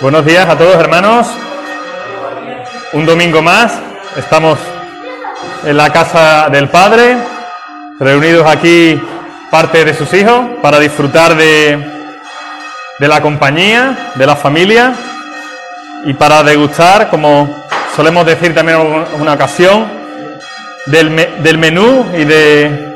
[0.00, 1.26] Buenos días a todos hermanos.
[2.94, 3.78] Un domingo más.
[4.16, 4.58] Estamos
[5.64, 7.16] en la casa del Padre,
[7.98, 9.00] reunidos aquí
[9.50, 11.78] parte de sus hijos para disfrutar de,
[12.98, 14.94] de la compañía, de la familia
[16.04, 19.86] y para degustar, como solemos decir también en una ocasión,
[20.86, 22.89] del, del menú y de,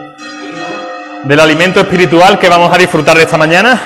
[1.25, 3.81] del alimento espiritual que vamos a disfrutar de esta mañana.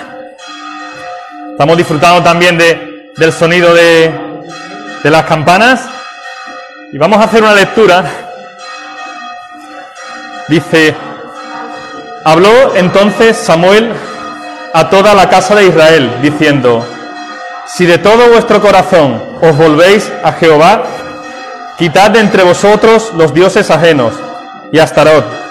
[1.53, 4.13] Estamos disfrutando también de, del sonido de,
[5.03, 5.89] de las campanas
[6.93, 8.05] y vamos a hacer una lectura.
[10.49, 10.95] Dice,
[12.25, 13.93] habló entonces Samuel
[14.75, 16.85] a toda la casa de Israel, diciendo,
[17.67, 20.83] si de todo vuestro corazón os volvéis a Jehová,
[21.79, 24.15] quitad de entre vosotros los dioses ajenos
[24.73, 25.48] y Astarot.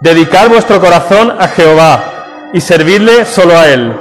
[0.00, 3.94] Dedicad vuestro corazón a Jehová y servidle solo a él,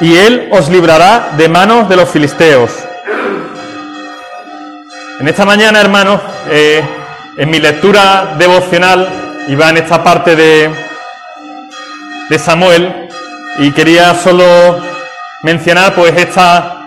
[0.00, 2.70] y él os librará de manos de los filisteos.
[5.20, 6.82] En esta mañana, hermanos, eh,
[7.36, 9.08] en mi lectura devocional
[9.48, 10.70] iba en esta parte de,
[12.28, 13.08] de Samuel
[13.58, 14.44] y quería solo
[15.42, 16.80] mencionar pues esta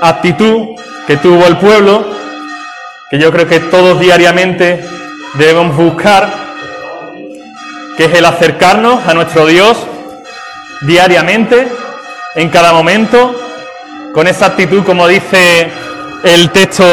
[0.00, 2.06] actitud que tuvo el pueblo,
[3.10, 4.84] que yo creo que todos diariamente
[5.34, 6.43] debemos buscar,
[7.96, 9.76] que es el acercarnos a nuestro Dios
[10.82, 11.68] diariamente,
[12.34, 13.34] en cada momento,
[14.12, 15.70] con esa actitud, como dice
[16.24, 16.84] el texto,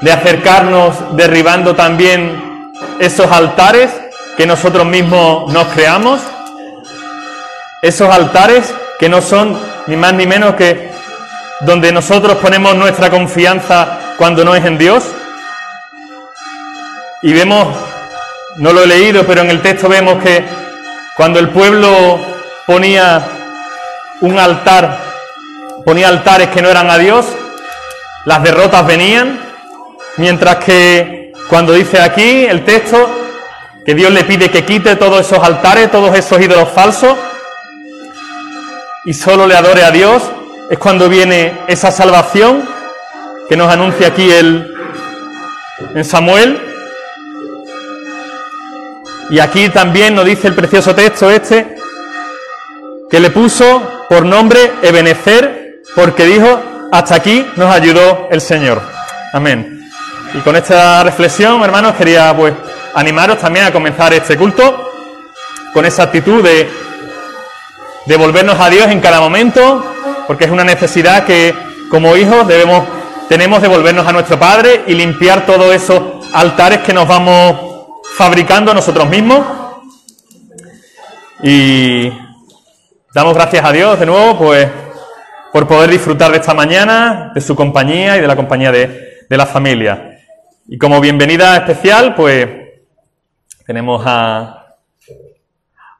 [0.00, 3.90] de acercarnos derribando también esos altares
[4.36, 6.20] que nosotros mismos nos creamos,
[7.82, 10.90] esos altares que no son ni más ni menos que
[11.60, 15.04] donde nosotros ponemos nuestra confianza cuando no es en Dios.
[17.22, 17.68] Y vemos,
[18.58, 20.44] no lo he leído, pero en el texto vemos que
[21.16, 22.18] cuando el pueblo
[22.66, 23.22] ponía
[24.20, 24.98] un altar,
[25.84, 27.26] ponía altares que no eran a Dios,
[28.24, 29.40] las derrotas venían,
[30.16, 33.10] mientras que cuando dice aquí el texto
[33.84, 37.16] que Dios le pide que quite todos esos altares, todos esos ídolos falsos,
[39.04, 40.22] y solo le adore a Dios,
[40.70, 42.62] es cuando viene esa salvación
[43.48, 44.72] que nos anuncia aquí el,
[45.94, 46.71] en Samuel.
[49.32, 51.74] Y aquí también nos dice el precioso texto este,
[53.10, 56.60] que le puso por nombre Ebenecer, porque dijo,
[56.92, 58.82] hasta aquí nos ayudó el Señor.
[59.32, 59.88] Amén.
[60.34, 62.52] Y con esta reflexión, hermanos, quería pues
[62.94, 64.92] animaros también a comenzar este culto
[65.72, 66.70] con esa actitud de
[68.04, 69.82] devolvernos a Dios en cada momento,
[70.26, 71.54] porque es una necesidad que
[71.88, 72.86] como hijos debemos,
[73.30, 76.02] tenemos de volvernos a nuestro Padre y limpiar todos esos
[76.34, 77.71] altares que nos vamos
[78.16, 79.46] fabricando nosotros mismos.
[81.42, 82.08] Y
[83.12, 84.68] damos gracias a Dios de nuevo, pues,
[85.52, 89.36] por poder disfrutar de esta mañana, de su compañía y de la compañía de, de
[89.36, 90.18] la familia.
[90.68, 92.48] Y como bienvenida especial, pues,
[93.66, 94.76] tenemos a,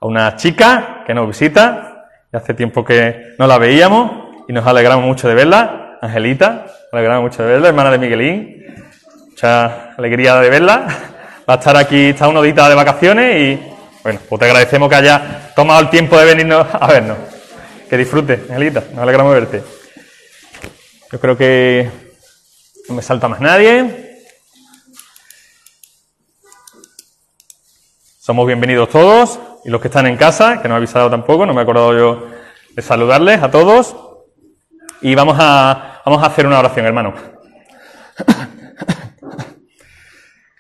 [0.01, 4.11] a una chica que nos visita, hace tiempo que no la veíamos
[4.49, 5.99] y nos alegramos mucho de verla.
[6.01, 8.65] Angelita, nos alegramos mucho de verla, hermana de Miguelín.
[9.29, 10.87] Mucha alegría de verla.
[11.49, 13.73] Va a estar aquí, está una dita de vacaciones y,
[14.05, 17.19] bueno, pues te agradecemos que haya tomado el tiempo de venirnos a vernos.
[17.91, 19.65] Que disfrute, Angelita, nos alegramos de verte.
[21.11, 21.91] Yo creo que
[22.89, 24.21] no me salta más nadie.
[28.21, 31.55] Somos bienvenidos todos y los que están en casa, que no he avisado tampoco, no
[31.55, 32.29] me he acordado yo
[32.71, 33.97] de saludarles a todos.
[35.01, 37.15] Y vamos a, vamos a hacer una oración, hermano.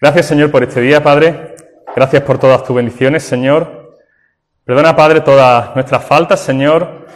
[0.02, 1.54] Gracias, Señor, por este día, Padre.
[1.94, 4.00] Gracias por todas tus bendiciones, Señor.
[4.64, 7.06] Perdona, Padre, todas nuestras faltas, Señor.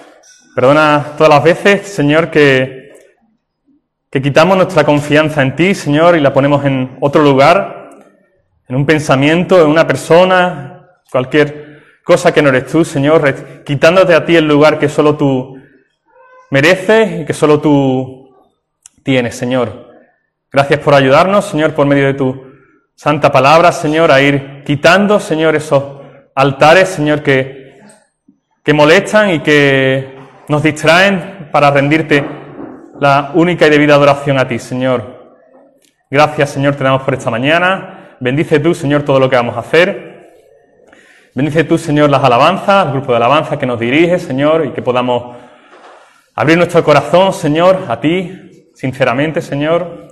[0.54, 2.92] Perdona todas las veces, Señor, que,
[4.12, 7.90] quitamos nuestra confianza en ti, Señor, y la ponemos en otro lugar,
[8.68, 14.24] en un pensamiento, en una persona, cualquier cosa que no eres tú, Señor, quitándote a
[14.24, 15.60] ti el lugar que solo tú
[16.52, 18.32] mereces y que solo tú
[19.02, 19.90] tienes, Señor.
[20.52, 22.45] Gracias por ayudarnos, Señor, por medio de tu
[22.96, 25.84] santa palabra, Señor, a ir quitando, Señor, esos
[26.34, 27.78] altares, Señor, que,
[28.64, 30.16] que molestan y que
[30.48, 32.24] nos distraen para rendirte
[32.98, 35.36] la única y debida adoración a ti, Señor.
[36.10, 38.16] Gracias, Señor, te damos por esta mañana.
[38.18, 40.32] Bendice tú, Señor, todo lo que vamos a hacer.
[41.34, 44.80] Bendice tú, Señor, las alabanzas, el grupo de alabanza que nos dirige, Señor, y que
[44.80, 45.36] podamos
[46.34, 50.05] abrir nuestro corazón, Señor, a ti, sinceramente, Señor.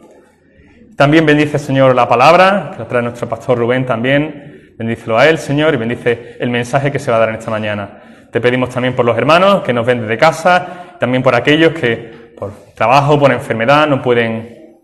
[0.97, 4.75] También bendice, Señor, la palabra, que nos trae nuestro pastor Rubén también.
[4.79, 7.51] Bendícelo a él, Señor, y bendice el mensaje que se va a dar en esta
[7.51, 8.01] mañana.
[8.31, 12.33] Te pedimos también por los hermanos que nos ven desde casa, también por aquellos que
[12.37, 14.79] por trabajo, por enfermedad, no pueden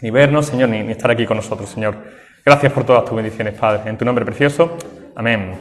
[0.00, 1.96] ni vernos, Señor, ni, ni estar aquí con nosotros, Señor.
[2.44, 3.88] Gracias por todas tus bendiciones, Padre.
[3.88, 4.76] En tu nombre precioso.
[5.16, 5.52] Amén.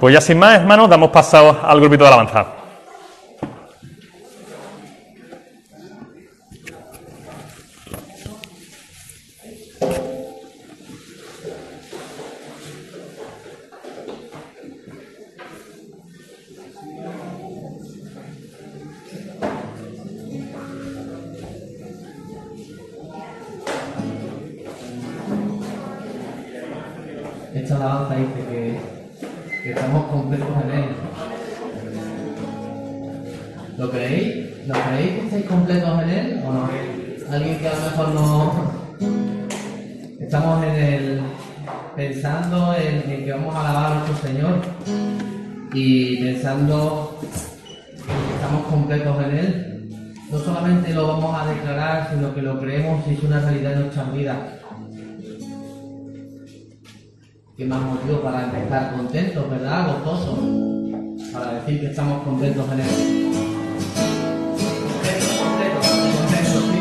[0.00, 2.57] Pues ya sin más, hermanos, damos paso al grupito de alabanza.
[27.88, 28.78] Alabanza dice
[29.62, 30.84] que, estamos completos en Él.
[33.76, 34.66] ¿Lo creéis?
[34.66, 36.68] ¿Lo creéis que estáis completos en Él o no?
[37.32, 38.52] Alguien que a lo mejor no...
[40.20, 41.20] Estamos en el...
[41.96, 44.58] pensando en, en que vamos a alabar a nuestro Señor
[45.72, 49.64] y pensando que estamos completos en Él.
[50.30, 53.80] No solamente lo vamos a declarar, sino que lo creemos y es una realidad en
[53.80, 54.36] nuestras vidas.
[57.58, 59.88] ¿Qué más motivo para estar contentos, verdad?
[60.04, 60.38] Gozosos.
[61.32, 62.86] Para decir que estamos contentos en Él.
[64.78, 66.78] Contentos, contentos, contentos, sí.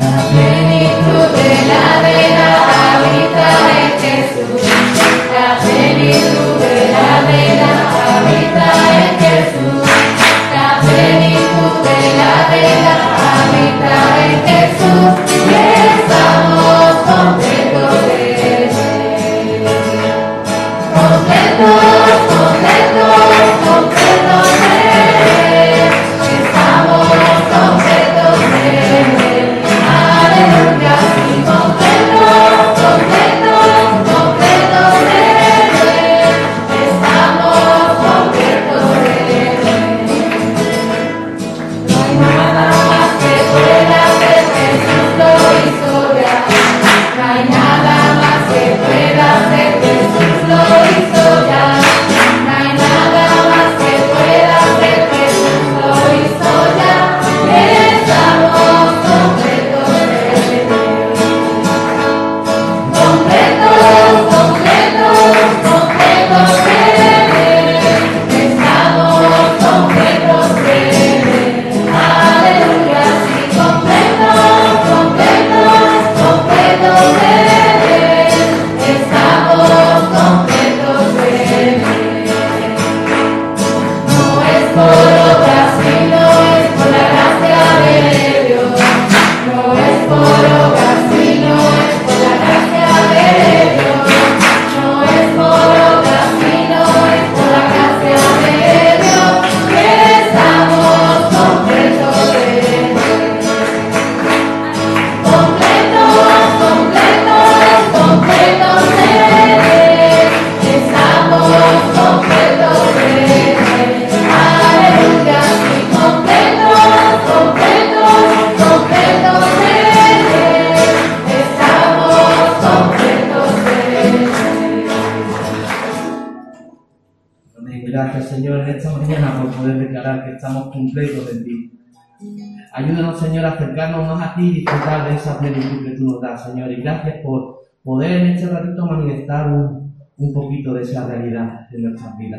[0.00, 2.58] La plenitud de la verdad
[2.90, 3.48] habita
[3.78, 4.66] en Jesús.
[5.32, 7.86] La plenitud de la verdad
[8.18, 8.66] habita
[8.98, 9.86] en Jesús.
[10.52, 12.87] La plenitud de la verdad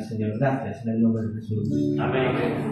[0.01, 0.37] Señor.
[0.39, 1.69] Gracias, en el nombre de Jesús.
[1.99, 2.68] Amén.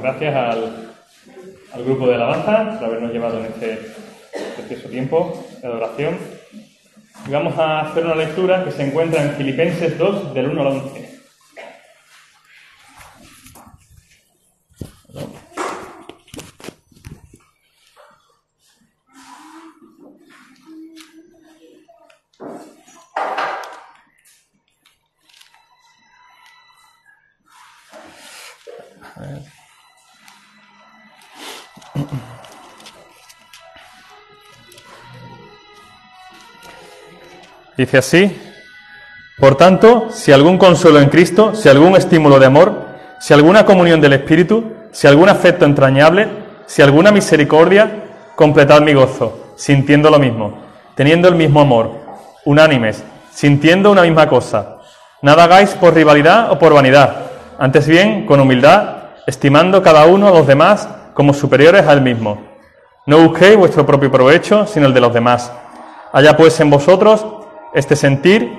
[0.00, 3.78] Gracias al, grupo de alabanza por habernos llevado en este
[4.56, 6.16] precioso tiempo de adoración.
[7.26, 10.66] Y vamos a hacer una lectura que se encuentra en Filipenses 2, del 1 al
[10.66, 10.99] 11.
[37.80, 38.38] Dice así,
[39.38, 42.74] por tanto, si algún consuelo en Cristo, si algún estímulo de amor,
[43.20, 46.28] si alguna comunión del Espíritu, si algún afecto entrañable,
[46.66, 48.04] si alguna misericordia,
[48.36, 50.58] completad mi gozo, sintiendo lo mismo,
[50.94, 51.92] teniendo el mismo amor,
[52.44, 54.80] unánimes, sintiendo una misma cosa.
[55.22, 57.16] Nada hagáis por rivalidad o por vanidad,
[57.58, 62.42] antes bien con humildad, estimando cada uno a los demás como superiores a él mismo.
[63.06, 65.50] No busquéis vuestro propio provecho, sino el de los demás.
[66.12, 67.24] Haya pues en vosotros
[67.74, 68.50] este sentir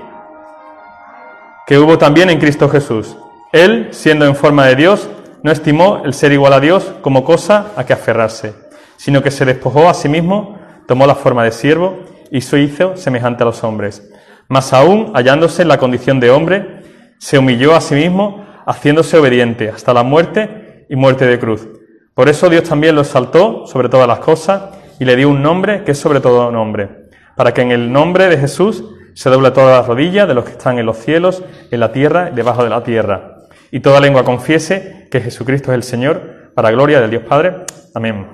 [1.67, 3.15] que hubo también en Cristo Jesús.
[3.51, 5.09] Él, siendo en forma de Dios,
[5.43, 8.53] no estimó el ser igual a Dios como cosa a que aferrarse,
[8.97, 12.95] sino que se despojó a sí mismo, tomó la forma de siervo y se hizo
[12.95, 14.09] semejante a los hombres.
[14.47, 16.81] Más aún, hallándose en la condición de hombre,
[17.17, 21.67] se humilló a sí mismo, haciéndose obediente hasta la muerte y muerte de cruz.
[22.13, 24.63] Por eso Dios también lo exaltó sobre todas las cosas
[24.99, 28.27] y le dio un nombre que es sobre todo nombre, para que en el nombre
[28.27, 31.79] de Jesús se doble toda la rodilla de los que están en los cielos, en
[31.79, 33.35] la tierra y debajo de la tierra.
[33.71, 37.65] Y toda lengua confiese que Jesucristo es el Señor, para gloria del Dios Padre.
[37.93, 38.27] Amén.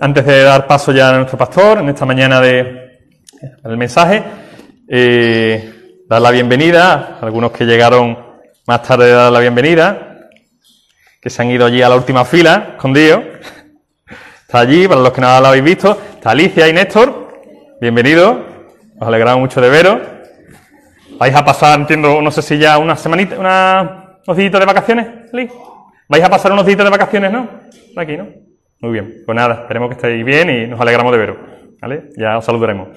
[0.00, 3.00] Antes de dar paso ya a nuestro pastor, en esta mañana de
[3.64, 4.22] mensaje,
[4.88, 8.16] eh, dar la bienvenida a algunos que llegaron
[8.66, 10.28] más tarde de dar la bienvenida,
[11.20, 13.22] que se han ido allí a la última fila, escondidos.
[14.42, 17.40] Está allí, para los que no lo habéis visto, está Alicia y Néstor.
[17.80, 18.53] Bienvenidos.
[19.04, 20.00] Nos alegramos mucho de veros.
[21.18, 25.30] Vais a pasar, entiendo, no sé si ya una semanita, una, unos días de vacaciones,
[25.30, 25.52] Liz.
[26.08, 27.46] Vais a pasar unos días de vacaciones, ¿no?
[27.98, 28.28] Aquí, ¿no?
[28.80, 29.22] Muy bien.
[29.26, 31.36] Pues nada, esperemos que estéis bien y nos alegramos de veros.
[31.82, 32.08] ¿Vale?
[32.16, 32.88] Ya os saludaremos.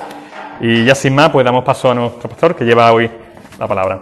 [0.62, 3.12] Y ya sin más, pues damos paso a nuestro pastor que lleva hoy
[3.60, 4.02] la palabra.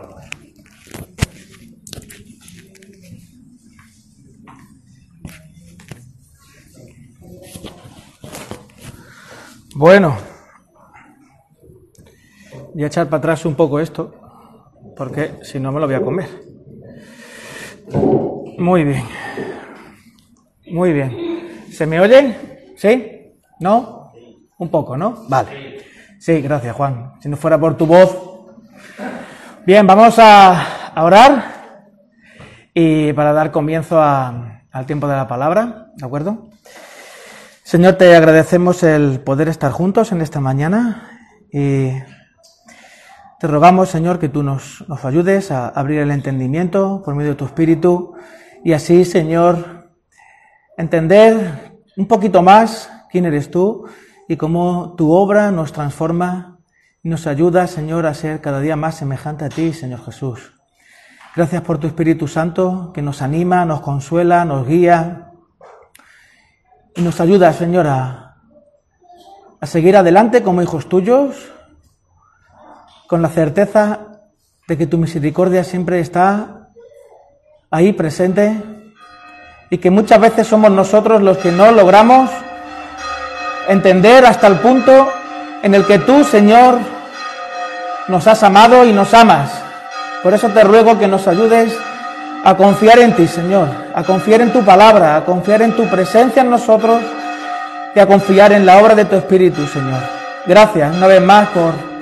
[9.74, 10.16] Bueno,
[12.76, 14.14] voy a echar para atrás un poco esto,
[14.98, 16.28] porque si no me lo voy a comer.
[18.58, 19.04] Muy bien.
[20.68, 21.64] Muy bien.
[21.72, 22.36] ¿Se me oyen?
[22.76, 23.32] ¿Sí?
[23.62, 24.12] ¿No?
[24.58, 25.26] Un poco, ¿no?
[25.30, 25.86] Vale.
[26.20, 27.14] Sí, gracias, Juan.
[27.22, 28.14] Si no fuera por tu voz.
[29.66, 31.46] Bien, vamos a, orar
[32.74, 36.50] y para dar comienzo al tiempo de la palabra, ¿de acuerdo?
[37.64, 41.10] Señor, te agradecemos el poder estar juntos en esta mañana
[41.52, 41.90] y
[43.40, 47.36] te rogamos, Señor, que tú nos, nos ayudes a abrir el entendimiento por medio de
[47.36, 48.14] tu Espíritu
[48.64, 49.90] y así, Señor,
[50.78, 53.86] entender un poquito más quién eres tú
[54.28, 56.60] y cómo tu obra nos transforma
[57.04, 60.54] y nos ayuda, Señor, a ser cada día más semejante a ti, Señor Jesús.
[61.36, 65.32] Gracias por tu Espíritu Santo que nos anima, nos consuela, nos guía
[66.96, 68.38] y nos ayuda, Señor, a,
[69.60, 71.52] a seguir adelante como hijos tuyos,
[73.08, 74.00] con la certeza
[74.68, 76.70] de que tu misericordia siempre está
[77.70, 78.56] ahí presente
[79.70, 82.30] y que muchas veces somos nosotros los que no logramos
[83.68, 85.10] entender hasta el punto
[85.64, 86.80] en el que tú, Señor,
[88.08, 89.52] nos has amado y nos amas.
[90.24, 91.76] Por eso te ruego que nos ayudes
[92.44, 96.44] a confiar en ti, Señor, a confiar en tu palabra, a confiar en tu presencia
[96.44, 97.02] en nosotros
[97.96, 100.00] y a confiar en la obra de tu Espíritu, Señor.
[100.46, 101.95] Gracias una vez más por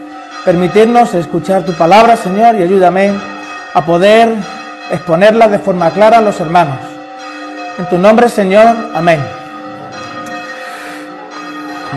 [0.45, 3.13] permitirnos escuchar tu palabra, Señor, y ayúdame
[3.73, 4.35] a poder
[4.91, 6.77] exponerla de forma clara a los hermanos.
[7.77, 9.19] En tu nombre, Señor, amén.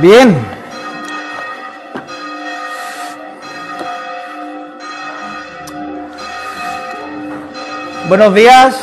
[0.01, 0.37] Bien.
[8.09, 8.77] Buenos días.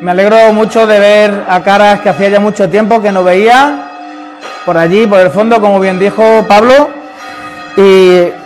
[0.00, 3.90] Me alegro mucho de ver a caras que hacía ya mucho tiempo que no veía.
[4.66, 6.90] Por allí, por el fondo, como bien dijo Pablo.
[7.76, 8.39] Y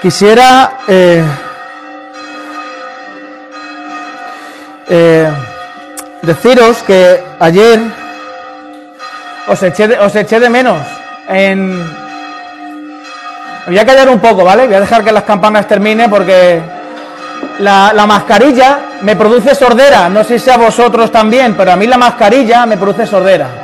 [0.00, 1.22] quisiera eh,
[4.88, 5.30] eh,
[6.22, 7.80] deciros que ayer
[9.48, 10.86] os eché de, menos
[11.28, 11.78] en...
[13.66, 14.66] Me voy a callar un poco, ¿vale?
[14.66, 16.60] Voy a dejar que las campanas terminen porque
[17.58, 20.08] la, la mascarilla me produce sordera.
[20.08, 23.59] No sé si a vosotros también, pero a mí la mascarilla me produce sordera.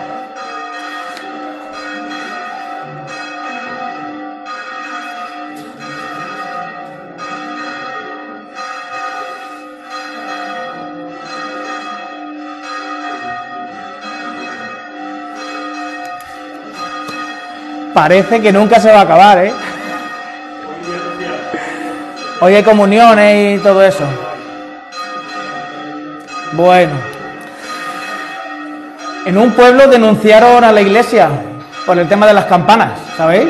[17.96, 19.54] Parece que nunca se va a acabar, ¿eh?
[22.42, 24.04] Hoy hay comuniones y todo eso.
[26.52, 26.92] Bueno.
[29.24, 31.30] En un pueblo denunciaron a la iglesia
[31.87, 33.48] por el tema de las campanas, ¿sabéis?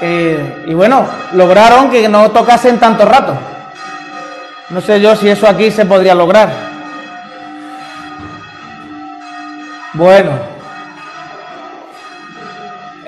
[0.00, 3.36] Eh, y bueno, lograron que no tocasen tanto rato.
[4.70, 6.50] No sé yo si eso aquí se podría lograr.
[9.94, 10.57] Bueno.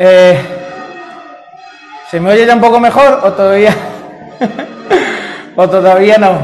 [0.02, 0.40] Eh,
[2.10, 3.76] ¿Se me oye ya un poco mejor o todavía?
[5.56, 6.40] o todavía no.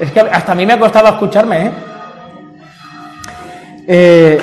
[0.00, 1.72] Es que hasta a mí me ha costado escucharme, ¿eh?
[3.86, 4.40] Eh,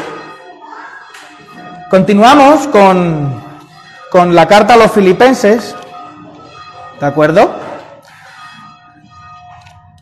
[1.90, 3.44] continuamos con,
[4.10, 5.76] con la carta a los filipenses,
[7.02, 7.56] ¿de acuerdo?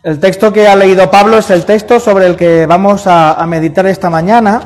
[0.03, 3.47] El texto que ha leído Pablo es el texto sobre el que vamos a, a
[3.47, 4.61] meditar esta mañana.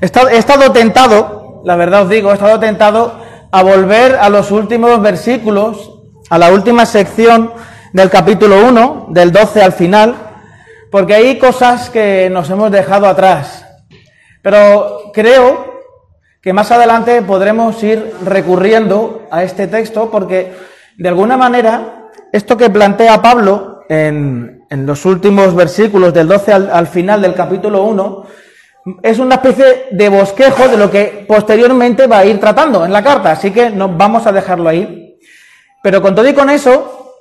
[0.00, 3.18] He estado, tentado, la verdad os digo, he estado tentado
[3.50, 5.90] a volver a los últimos versículos,
[6.30, 7.52] a la última sección
[7.92, 10.14] del capítulo 1, del 12 al final,
[10.92, 13.66] porque hay cosas que nos hemos dejado atrás.
[14.40, 15.80] Pero creo
[16.40, 20.54] que más adelante podremos ir recurriendo a este texto porque
[20.96, 26.70] de alguna manera esto que plantea Pablo en, en los últimos versículos del 12 al,
[26.70, 28.47] al final del capítulo 1
[29.02, 33.02] es una especie de bosquejo de lo que posteriormente va a ir tratando en la
[33.02, 35.18] carta, así que no vamos a dejarlo ahí.
[35.82, 37.14] Pero con todo y con eso,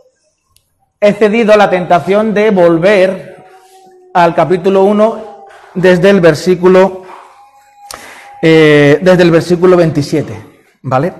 [1.00, 3.46] he cedido a la tentación de volver
[4.14, 7.06] al capítulo 1 desde el versículo
[8.42, 10.46] eh, desde el versículo 27,
[10.84, 11.14] ¿vale?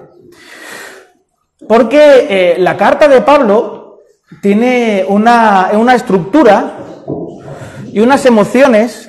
[1.68, 4.02] Porque eh, la carta de Pablo
[4.42, 6.78] tiene una, una estructura
[7.92, 9.07] y unas emociones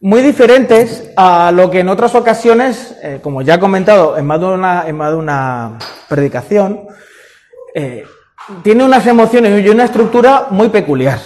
[0.00, 4.40] muy diferentes a lo que en otras ocasiones, eh, como ya he comentado en más
[4.40, 6.86] de una, en más de una predicación,
[7.74, 8.04] eh,
[8.62, 11.18] tiene unas emociones y una estructura muy peculiar.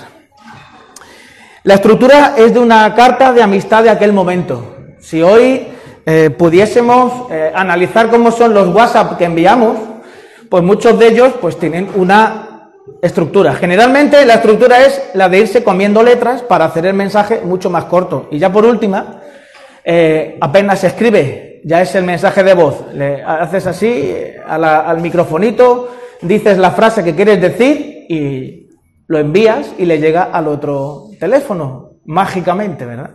[1.65, 4.77] La estructura es de una carta de amistad de aquel momento.
[4.99, 5.69] Si hoy
[6.05, 9.77] eh, pudiésemos analizar cómo son los WhatsApp que enviamos,
[10.49, 12.52] pues muchos de ellos pues tienen una
[13.01, 13.55] estructura.
[13.55, 17.85] Generalmente la estructura es la de irse comiendo letras para hacer el mensaje mucho más
[17.87, 18.29] corto.
[18.31, 19.21] Y ya por última,
[19.85, 22.87] eh, apenas se escribe, ya es el mensaje de voz.
[22.93, 24.15] Le haces así
[24.47, 25.91] a la- al microfonito,
[26.21, 28.69] dices la frase que quieres decir y
[29.07, 33.11] lo envías y le llega al otro teléfono, mágicamente, ¿verdad?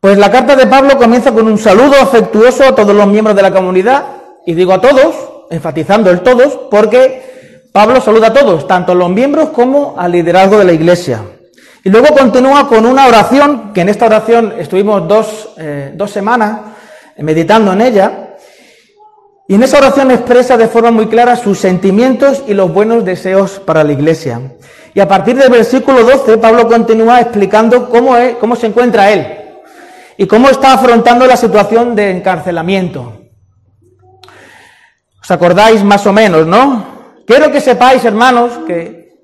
[0.00, 3.42] Pues la carta de Pablo comienza con un saludo afectuoso a todos los miembros de
[3.42, 4.04] la comunidad,
[4.46, 5.14] y digo a todos,
[5.50, 7.33] enfatizando el todos, porque
[7.74, 11.24] Pablo saluda a todos, tanto a los miembros como al liderazgo de la iglesia.
[11.82, 16.60] Y luego continúa con una oración, que en esta oración estuvimos dos, eh, dos semanas
[17.16, 18.36] meditando en ella,
[19.48, 23.58] y en esa oración expresa de forma muy clara sus sentimientos y los buenos deseos
[23.58, 24.40] para la iglesia.
[24.94, 29.26] Y a partir del versículo 12, Pablo continúa explicando cómo, es, cómo se encuentra él
[30.16, 33.20] y cómo está afrontando la situación de encarcelamiento.
[35.20, 36.93] ¿Os acordáis más o menos, no?
[37.26, 39.14] Quiero que sepáis, hermanos, que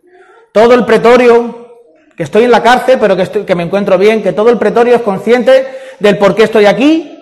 [0.52, 1.76] todo el pretorio,
[2.16, 5.02] que estoy en la cárcel, pero que, me encuentro bien, que todo el pretorio es
[5.02, 5.66] consciente
[5.98, 7.16] del por qué estoy aquí.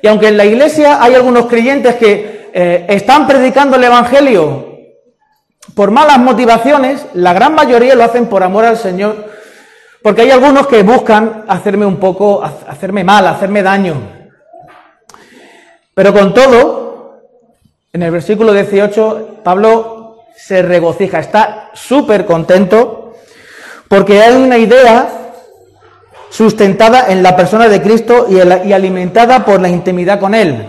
[0.00, 4.70] Y aunque en la iglesia hay algunos creyentes que eh, están predicando el Evangelio
[5.74, 9.30] por malas motivaciones, la gran mayoría lo hacen por amor al Señor,
[10.02, 13.94] porque hay algunos que buscan hacerme un poco, ha- hacerme mal, hacerme daño.
[15.94, 17.20] Pero con todo,
[17.92, 19.91] en el versículo 18, Pablo
[20.36, 23.14] se regocija, está súper contento,
[23.88, 25.08] porque hay una idea
[26.30, 28.40] sustentada en la persona de Cristo y,
[28.72, 30.66] alimentada por la intimidad con Él.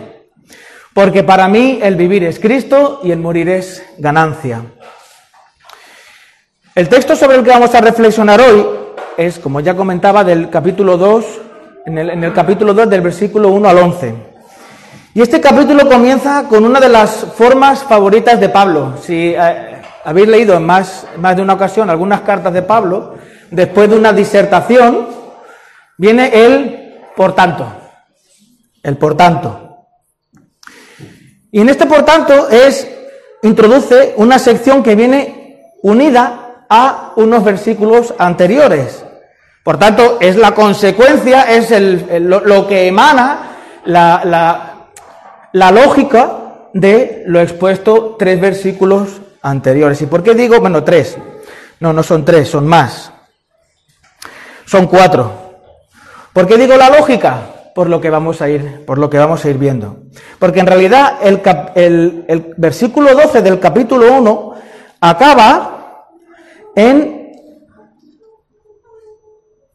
[0.94, 4.62] Porque para mí el vivir es Cristo y el morir es ganancia.
[6.76, 8.66] El texto sobre el que vamos a reflexionar hoy
[9.18, 11.26] es, como ya comentaba, del capítulo 2,
[11.86, 14.33] en el, en el capítulo 2 del versículo 1 al 11.
[15.14, 18.96] Y este capítulo comienza con una de las formas favoritas de Pablo.
[19.02, 23.16] Si eh, habéis leído en más, más de una ocasión algunas cartas de Pablo,
[23.52, 25.08] después de una disertación,
[25.98, 27.72] viene el por tanto.
[28.82, 29.86] El por tanto.
[31.52, 32.90] Y en este por tanto es,
[33.44, 39.06] introduce una sección que viene unida a unos versículos anteriores.
[39.64, 43.52] Por tanto, es la consecuencia, es el- lo, que emana
[43.86, 44.73] la-
[45.54, 50.02] la lógica de lo expuesto tres versículos anteriores.
[50.02, 51.18] ¿Y por qué digo, bueno, tres?
[51.80, 53.12] No, no son tres, son más.
[54.66, 55.32] Son cuatro.
[56.34, 57.42] ¿Por qué digo la lógica?
[57.76, 59.98] Por lo que vamos a ir, por lo que vamos a ir viendo.
[60.40, 61.42] Porque en realidad el,
[61.76, 64.54] el- el versículo 12 del capítulo 1
[65.02, 66.08] acaba
[66.76, 67.32] en,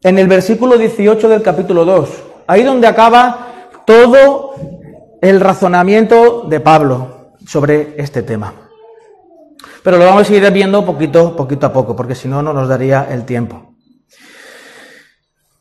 [0.01, 2.09] en el versículo 18 del capítulo 2.
[2.47, 3.47] Ahí donde acaba
[3.85, 4.55] todo
[5.21, 8.53] el razonamiento de Pablo sobre este tema.
[9.83, 13.07] Pero lo vamos a ir viendo poquito, a poco, porque si no, no nos daría
[13.09, 13.75] el tiempo.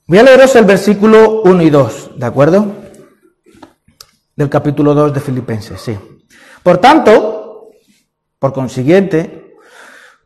[0.06, 2.66] Voy a leeros el versículo 1 y 2, ¿de acuerdo?
[4.34, 5.96] Del capítulo 2 de Filipenses, sí.
[6.62, 7.70] Por tanto,
[8.38, 9.54] por consiguiente,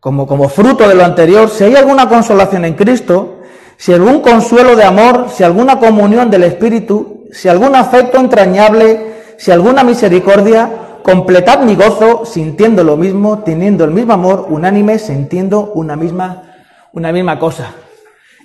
[0.01, 3.41] como fruto de lo anterior, si hay alguna consolación en Cristo,
[3.77, 9.51] si algún consuelo de amor, si alguna comunión del Espíritu, si algún afecto entrañable, si
[9.51, 15.97] alguna misericordia, completad mi gozo sintiendo lo mismo, teniendo el mismo amor, unánime, sintiendo una
[15.97, 16.55] misma,
[16.93, 17.75] una misma cosa.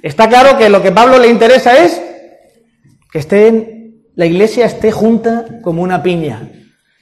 [0.01, 2.01] Está claro que lo que Pablo le interesa es
[3.11, 6.49] que esté, la iglesia esté junta como una piña,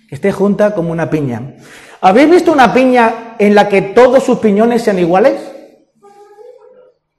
[0.09, 1.53] que esté junta como una piña.
[2.01, 5.39] ¿Habéis visto una piña en la que todos sus piñones sean iguales?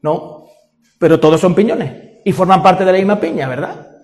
[0.02, 0.48] No,
[0.98, 3.95] pero todos son piñones y forman parte de la misma piña, ¿verdad?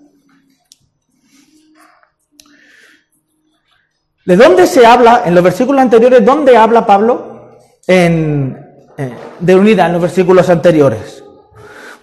[4.25, 6.25] ¿De dónde se habla en los versículos anteriores?
[6.25, 8.57] ¿Dónde habla Pablo en,
[8.97, 11.25] eh, de unidad en los versículos anteriores?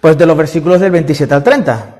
[0.00, 1.96] Pues de los versículos del 27 al 30.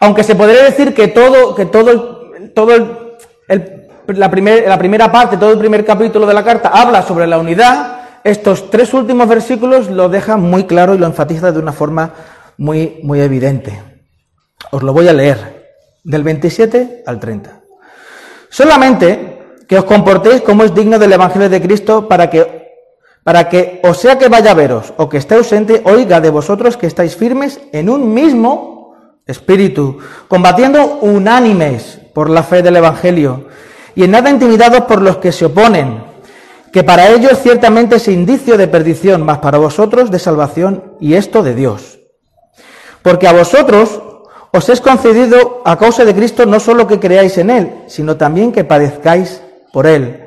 [0.00, 5.36] Aunque se podría decir que todo, que todo, todo el- la, primer- la primera parte,
[5.36, 9.88] todo el primer capítulo de la carta habla sobre la unidad, estos tres últimos versículos
[9.88, 12.12] lo dejan muy claro y lo enfatiza de una forma
[12.58, 13.80] muy, muy evidente.
[14.72, 15.72] Os lo voy a leer,
[16.04, 17.60] del 27 al 30.
[18.54, 22.70] Solamente que os comportéis como es digno del Evangelio de Cristo para que,
[23.24, 26.76] para que, o sea que vaya a veros o que esté ausente, oiga de vosotros
[26.76, 28.94] que estáis firmes en un mismo
[29.26, 33.46] espíritu, combatiendo unánimes por la fe del Evangelio
[33.96, 36.04] y en nada intimidados por los que se oponen,
[36.70, 41.42] que para ellos ciertamente es indicio de perdición, mas para vosotros de salvación y esto
[41.42, 41.98] de Dios.
[43.02, 44.00] Porque a vosotros
[44.54, 48.52] os es concedido a causa de Cristo no solo que creáis en Él, sino también
[48.52, 50.26] que padezcáis por Él,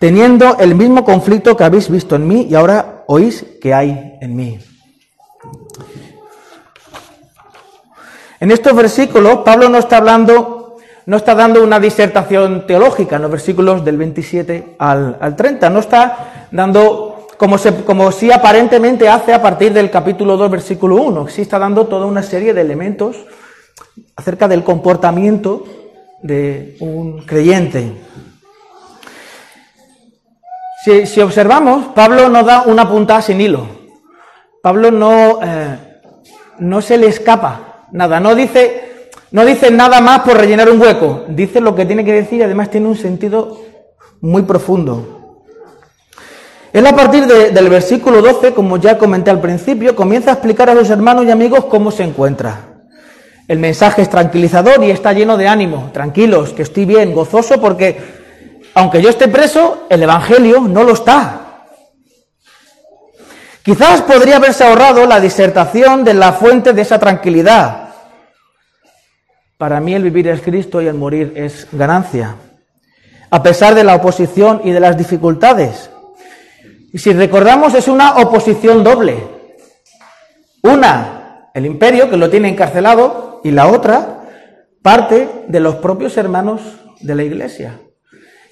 [0.00, 4.34] teniendo el mismo conflicto que habéis visto en mí y ahora oís que hay en
[4.34, 4.58] mí.
[8.40, 13.30] En estos versículos, Pablo no está hablando, no está dando una disertación teológica en los
[13.30, 19.32] versículos del 27 al, al 30, no está dando como, se, como si aparentemente hace
[19.32, 23.24] a partir del capítulo 2, versículo 1, sí está dando toda una serie de elementos
[24.16, 25.64] acerca del comportamiento
[26.22, 27.92] de un creyente.
[31.06, 33.66] Si, observamos, Pablo no da una puntada sin hilo.
[34.62, 36.00] Pablo no, eh,
[36.58, 41.24] no se le escapa nada, no dice, no dice nada más por rellenar un hueco,
[41.28, 43.58] dice lo que tiene que decir y además tiene un sentido
[44.20, 45.18] muy profundo.
[46.72, 50.70] Él a partir de- del versículo 12, como ya comenté al principio, comienza a explicar
[50.70, 52.71] a los hermanos y amigos cómo se encuentra.
[53.52, 55.90] El mensaje es tranquilizador y está lleno de ánimo.
[55.92, 58.00] Tranquilos, que estoy bien, gozoso, porque
[58.72, 61.66] aunque yo esté preso, el Evangelio no lo está.
[63.62, 67.90] Quizás podría haberse ahorrado la disertación de la fuente de esa tranquilidad.
[69.58, 72.36] Para mí el vivir es Cristo y el morir es ganancia.
[73.28, 75.90] a pesar de la oposición y de las dificultades.
[76.90, 79.22] Y si recordamos, es una oposición doble.
[80.62, 84.22] Una, el imperio, que lo tiene encarcelado, y la otra,
[84.82, 86.60] parte de los propios hermanos
[87.00, 87.80] de la iglesia,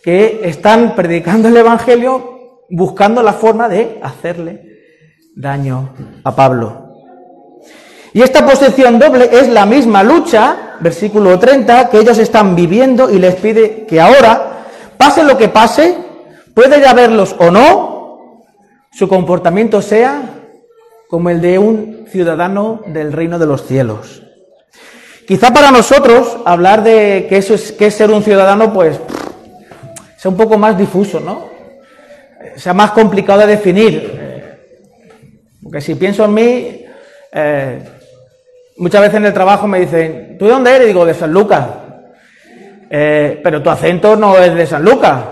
[0.02, 4.62] que están predicando el Evangelio buscando la forma de hacerle
[5.34, 6.90] daño a Pablo.
[8.12, 13.18] Y esta posición doble es la misma lucha, versículo 30, que ellos están viviendo y
[13.18, 14.64] les pide que ahora,
[14.96, 15.96] pase lo que pase,
[16.54, 18.42] puede ya verlos o no,
[18.92, 20.22] su comportamiento sea
[21.08, 24.22] como el de un ciudadano del reino de los cielos.
[25.26, 28.98] Quizá para nosotros hablar de que eso es, que es ser un ciudadano, pues
[30.16, 31.48] sea un poco más difuso, ¿no?
[32.56, 34.20] Sea más complicado de definir.
[35.62, 36.84] Porque si pienso en mí,
[37.32, 37.82] eh,
[38.76, 40.88] muchas veces en el trabajo me dicen, ¿tú de dónde eres?
[40.88, 41.66] digo, de San Lucas.
[42.90, 45.22] Eh, pero tu acento no es de San Lucas.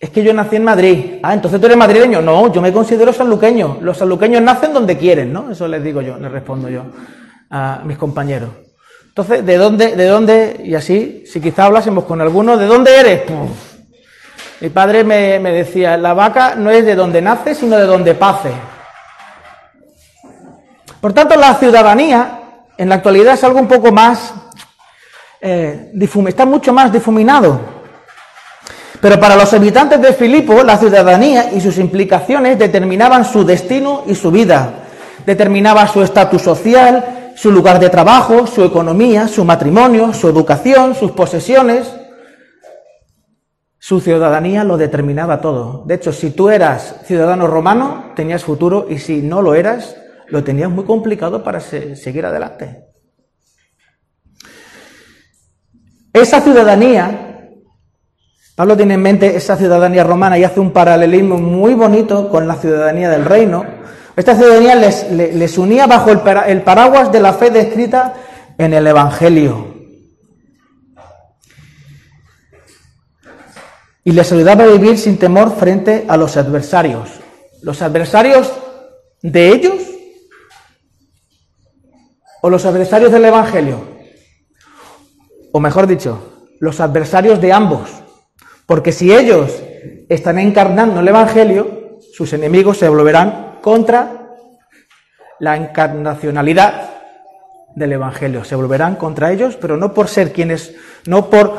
[0.00, 1.20] Es que yo nací en Madrid.
[1.22, 2.20] Ah, entonces tú eres madrileño.
[2.20, 3.78] No, yo me considero sanluqueño.
[3.80, 5.50] Los sanluqueños nacen donde quieren, ¿no?
[5.50, 6.82] Eso les digo yo, les respondo yo
[7.50, 8.50] a mis compañeros.
[9.08, 10.60] Entonces, ¿de dónde, de dónde?
[10.64, 13.22] Y así, si quizá hablásemos con alguno, ¿de dónde eres?
[14.60, 18.14] Mi padre me, me, decía, la vaca no es de donde nace, sino de donde
[18.14, 18.50] pase.
[21.00, 22.40] Por tanto, la ciudadanía
[22.76, 24.34] en la actualidad es algo un poco más,
[25.40, 25.92] eh,
[26.26, 27.60] está mucho más difuminado.
[29.00, 34.14] Pero para los habitantes de Filipo, la ciudadanía y sus implicaciones determinaban su destino y
[34.14, 34.84] su vida,
[35.24, 41.12] determinaba su estatus social, su lugar de trabajo, su economía, su matrimonio, su educación, sus
[41.12, 41.94] posesiones.
[43.78, 45.84] Su ciudadanía lo determinaba todo.
[45.86, 49.96] De hecho, si tú eras ciudadano romano, tenías futuro y si no lo eras,
[50.28, 52.84] lo tenías muy complicado para seguir adelante.
[56.12, 57.50] Esa ciudadanía,
[58.56, 62.54] Pablo tiene en mente esa ciudadanía romana y hace un paralelismo muy bonito con la
[62.54, 63.64] ciudadanía del reino.
[64.16, 68.14] Esta ciudadanía les, unía bajo el, el paraguas de la fe descrita
[68.58, 69.76] en el Evangelio.
[74.06, 77.10] y les ayudaba a vivir sin temor frente a los adversarios.
[77.60, 78.52] Los adversarios
[79.20, 79.82] de ellos
[82.40, 83.80] o los adversarios del Evangelio.
[85.50, 87.90] O mejor dicho, los adversarios de ambos.
[88.64, 89.50] Porque si ellos
[90.08, 94.28] están encarnando el Evangelio, sus enemigos se volverán contra
[95.40, 96.88] la encarnacionalidad
[97.74, 98.44] del Evangelio.
[98.44, 101.58] Se volverán contra ellos, pero no por ser quienes, no por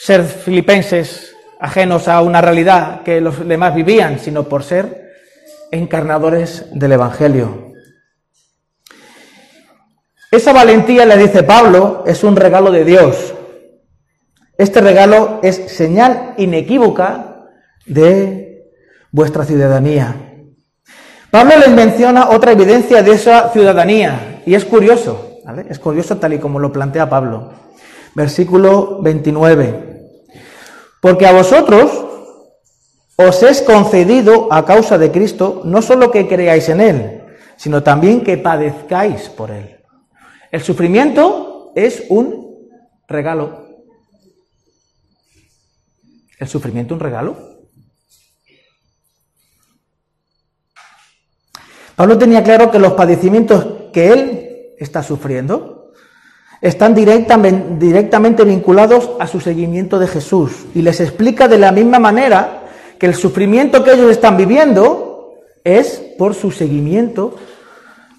[0.00, 5.12] ser filipenses ajenos a una realidad que los demás vivían, sino por ser
[5.70, 7.72] encarnadores del Evangelio.
[10.32, 13.32] Esa valentía, le dice Pablo, es un regalo de Dios.
[14.58, 17.46] Este regalo es señal inequívoca
[17.86, 18.72] de
[19.12, 20.25] vuestra ciudadanía.
[21.36, 26.38] Pablo les menciona otra evidencia de esa ciudadanía, y es curioso, es curioso tal y
[26.38, 27.52] como lo plantea Pablo.
[28.14, 29.96] Versículo 29
[31.02, 32.06] porque a vosotros
[33.16, 37.22] os es concedido a causa de Cristo no solo que creáis en Él,
[37.56, 39.76] sino también que padezcáis por Él.
[40.50, 42.70] El sufrimiento es un
[43.06, 43.66] regalo.
[46.38, 47.55] ¿El sufrimiento un regalo?
[51.96, 55.92] Pablo tenía claro que los padecimientos que él está sufriendo
[56.60, 62.64] están directamente, vinculados a su seguimiento de Jesús y les explica de la misma manera
[62.98, 65.34] que el sufrimiento que ellos están viviendo
[65.64, 67.34] es por su seguimiento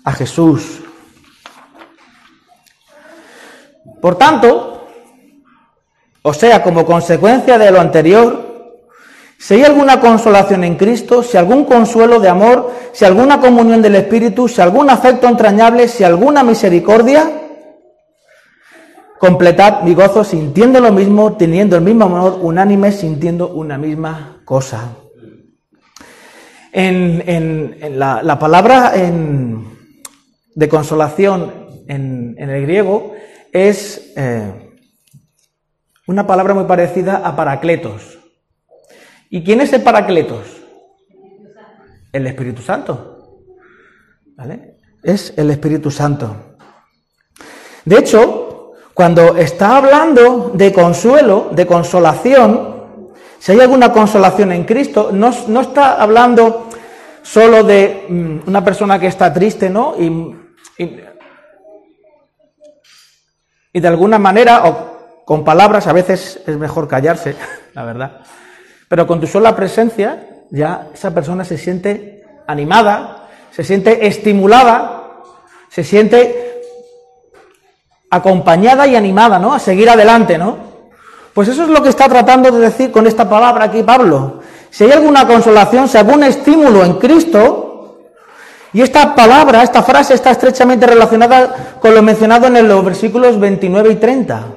[0.03, 0.81] a Jesús.
[4.01, 4.87] Por tanto,
[6.21, 8.46] o sea, como consecuencia de lo anterior,
[9.39, 13.95] si hay alguna consolación en Cristo, si algún consuelo de amor, si alguna comunión del
[13.95, 17.29] Espíritu, si algún afecto entrañable, si alguna misericordia,
[19.17, 24.95] Completad mi gozo sintiendo lo mismo, teniendo el mismo amor, unánime, sintiendo una misma cosa.
[26.71, 31.51] En, la, palabra de consolación
[31.87, 33.13] en, el griego
[33.51, 34.75] es eh,
[36.05, 38.16] una palabra muy parecida a paracletos.
[39.29, 40.45] ¿Y quién es el paracletos?
[42.11, 43.43] El Espíritu Santo.
[44.35, 44.77] ¿Vale?
[45.03, 46.57] Es el Espíritu Santo.
[47.85, 55.11] De hecho, cuando está hablando de consuelo, de consolación, si hay alguna consolación en Cristo,
[55.13, 56.67] no, está hablando
[57.21, 59.95] solo de mm, una persona que está triste, ¿no?
[59.97, 60.35] Y,
[63.79, 67.35] de alguna manera, o con palabras a veces es mejor callarse,
[67.73, 68.21] la verdad.
[68.87, 75.23] Pero con tu sola presencia ya esa persona se siente animada, se siente estimulada,
[75.69, 76.61] se siente
[78.09, 79.53] acompañada y animada, ¿no?
[79.53, 80.57] A seguir adelante, ¿no?
[81.33, 84.39] Pues eso es lo que está tratando de decir con esta palabra aquí Pablo.
[84.69, 87.67] Si hay alguna consolación, si algún estímulo en Cristo,
[88.73, 93.91] y esta palabra, esta frase está estrechamente relacionada con lo mencionado en los versículos 29
[93.91, 94.47] y 30.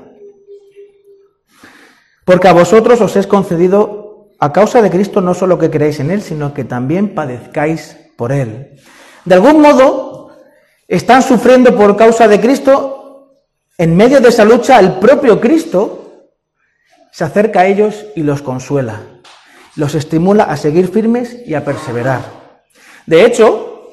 [2.24, 3.99] Porque a vosotros os es concedido,
[4.40, 8.32] a causa de Cristo, no solo que creáis en Él, sino que también padezcáis por
[8.32, 8.80] Él.
[9.26, 10.30] De algún modo,
[10.88, 13.36] están sufriendo por causa de Cristo,
[13.76, 16.30] en medio de esa lucha, el propio Cristo
[17.12, 19.02] se acerca a ellos y los consuela,
[19.76, 22.22] los estimula a seguir firmes y a perseverar.
[23.06, 23.90] De hecho,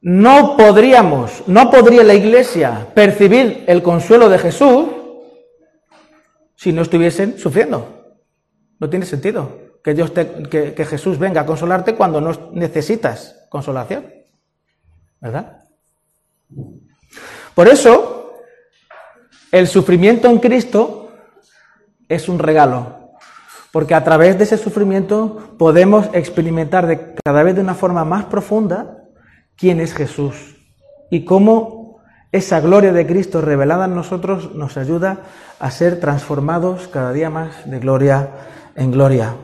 [0.00, 4.86] no podríamos, no podría la Iglesia percibir el consuelo de Jesús
[6.56, 8.01] si no estuviesen sufriendo.
[8.82, 9.48] No tiene sentido
[9.84, 14.06] que, Jesús venga a consolarte cuando no necesitas consolación.
[15.20, 15.62] ¿Verdad?
[17.54, 18.40] Por eso,
[19.52, 21.12] el sufrimiento en Cristo
[22.08, 23.12] es un regalo.
[23.70, 29.04] Porque a través de ese sufrimiento podemos experimentar cada vez de una forma más profunda
[29.54, 30.56] quién es Jesús
[31.08, 32.02] y cómo
[32.32, 35.20] esa gloria de Cristo revelada en nosotros nos ayuda
[35.60, 38.30] a ser transformados cada día más de gloria
[38.76, 39.36] en gloria.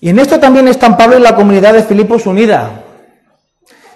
[0.00, 2.84] Y en esto también están Pablo y la comunidad de Filipos unida.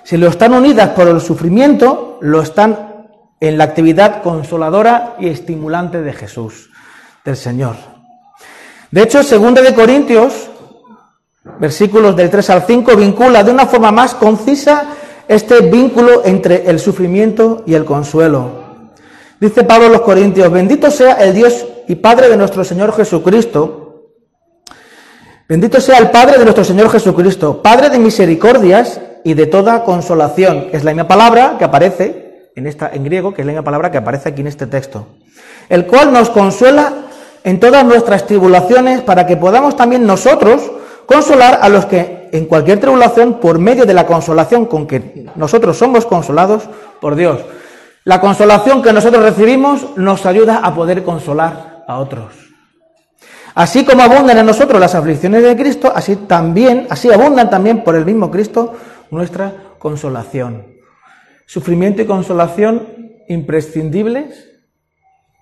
[0.04, 3.06] Si lo están unidas por el sufrimiento, lo están
[3.40, 6.70] en la actividad consoladora y estimulante de Jesús,
[7.24, 7.76] del Señor.
[8.90, 10.48] De hecho, segunda de Corintios,
[11.60, 14.94] versículos del 3 al 5, vincula de una forma más concisa
[15.28, 18.66] este vínculo entre el sufrimiento y el consuelo.
[19.38, 24.12] Dice Pablo a los Corintios, bendito sea el Dios y Padre de nuestro Señor Jesucristo.
[25.48, 30.68] Bendito sea el Padre de nuestro Señor Jesucristo, Padre de misericordias y de toda consolación.
[30.72, 33.90] Es la misma palabra que aparece en, esta, en griego, que es la misma palabra
[33.90, 35.06] que aparece aquí en este texto.
[35.70, 36.92] El cual nos consuela
[37.42, 40.70] en todas nuestras tribulaciones para que podamos también nosotros
[41.06, 45.78] consolar a los que en cualquier tribulación, por medio de la consolación con que nosotros
[45.78, 46.64] somos consolados
[47.00, 47.40] por Dios.
[48.04, 52.34] La consolación que nosotros recibimos nos ayuda a poder consolar a otros.
[53.54, 57.96] Así como abundan en nosotros las aflicciones de Cristo, así también, así abundan también por
[57.96, 58.76] el mismo Cristo
[59.10, 60.76] nuestra consolación.
[61.46, 62.86] Sufrimiento y consolación
[63.26, 64.48] imprescindibles,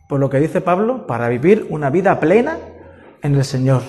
[0.09, 2.57] por lo que dice Pablo, para vivir una vida plena
[3.23, 3.83] en el Señor.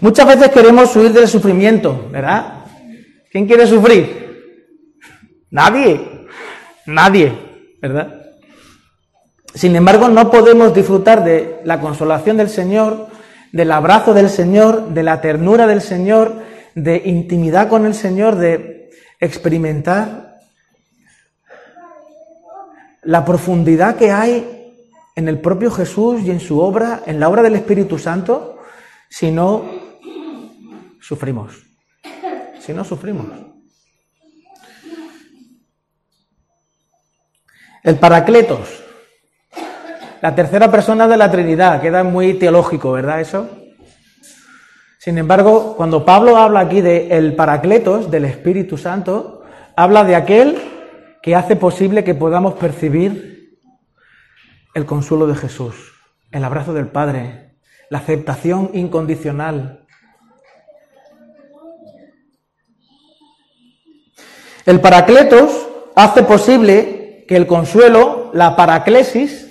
[0.00, 2.64] Muchas veces queremos huir del sufrimiento, ¿verdad?
[3.30, 4.40] ¿Quién quiere sufrir?
[5.50, 6.26] Nadie,
[6.86, 7.32] nadie,
[7.82, 8.17] ¿verdad?
[9.54, 13.08] Sin embargo, no podemos disfrutar de la consolación del Señor,
[13.52, 16.42] del abrazo del Señor, de la ternura del Señor,
[16.74, 18.90] de intimidad con el Señor, de
[19.20, 20.38] experimentar
[23.02, 24.74] la profundidad que hay
[25.16, 28.58] en el propio Jesús y en su obra, en la obra del Espíritu Santo,
[29.08, 29.64] si no
[31.00, 31.54] sufrimos.
[32.60, 33.26] Si no sufrimos.
[37.82, 38.84] El Paracletos,
[40.20, 43.48] la tercera persona de la Trinidad, queda muy teológico, ¿verdad eso?
[44.98, 49.44] Sin embargo, cuando Pablo habla aquí de el Paracletos, del Espíritu Santo,
[49.76, 50.58] habla de aquel
[51.22, 53.58] que hace posible que podamos percibir
[54.74, 55.92] el consuelo de Jesús,
[56.30, 57.56] el abrazo del Padre,
[57.90, 59.86] la aceptación incondicional.
[64.66, 69.47] El Paracletos hace posible que el consuelo, la paraclesis,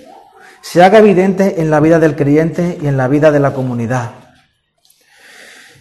[0.70, 4.10] se haga evidente en la vida del creyente y en la vida de la comunidad.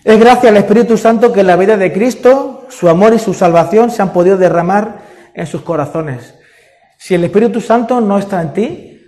[0.05, 3.91] Es gracias al Espíritu Santo que la vida de Cristo, su amor y su salvación
[3.91, 5.01] se han podido derramar
[5.33, 6.35] en sus corazones.
[6.97, 9.01] Si el Espíritu Santo no está en ti,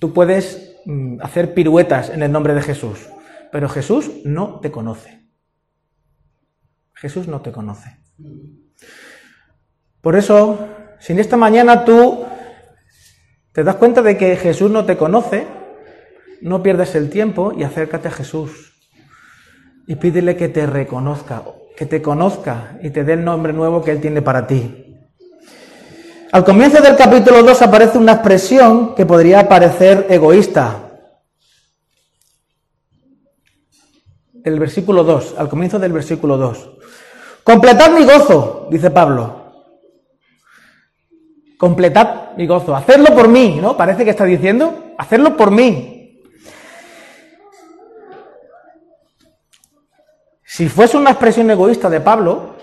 [0.00, 3.06] tú puedes mm, hacer piruetas en el nombre de Jesús,
[3.52, 5.28] pero Jesús no te conoce.
[6.92, 8.00] Jesús no te conoce.
[10.00, 10.58] Por eso,
[10.98, 12.26] si en esta mañana tú
[13.58, 15.44] te das cuenta de que Jesús no te conoce,
[16.42, 18.72] no pierdas el tiempo y acércate a Jesús
[19.84, 21.42] y pídele que te reconozca,
[21.76, 24.96] que te conozca y te dé el nombre nuevo que Él tiene para ti.
[26.30, 30.92] Al comienzo del capítulo 2 aparece una expresión que podría parecer egoísta.
[34.44, 36.70] El versículo 2, al comienzo del versículo 2.
[37.42, 39.47] Completad mi gozo, dice Pablo.
[41.58, 43.76] Completad mi gozo, hacedlo por mí, ¿no?
[43.76, 46.22] Parece que está diciendo, hacedlo por mí.
[50.44, 52.56] Si fuese una expresión egoísta de Pablo,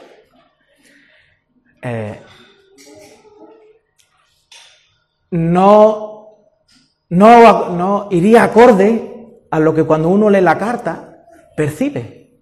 [1.82, 2.22] eh,
[5.32, 6.38] no,
[7.10, 9.12] no, no iría acorde
[9.52, 12.42] a lo que cuando uno lee la carta percibe.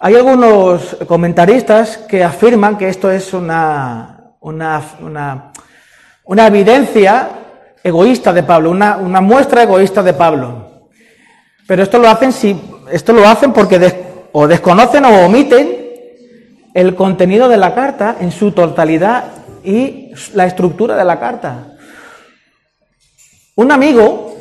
[0.00, 4.13] Hay algunos comentaristas que afirman que esto es una,
[4.44, 5.52] una, una,
[6.24, 7.30] una evidencia
[7.82, 10.88] egoísta de Pablo, una, una, muestra egoísta de Pablo.
[11.66, 12.60] Pero esto lo hacen, si,
[12.92, 15.84] esto lo hacen porque o desconocen o omiten
[16.74, 19.24] el contenido de la carta en su totalidad
[19.64, 21.68] y la estructura de la carta.
[23.56, 24.36] Un amigo,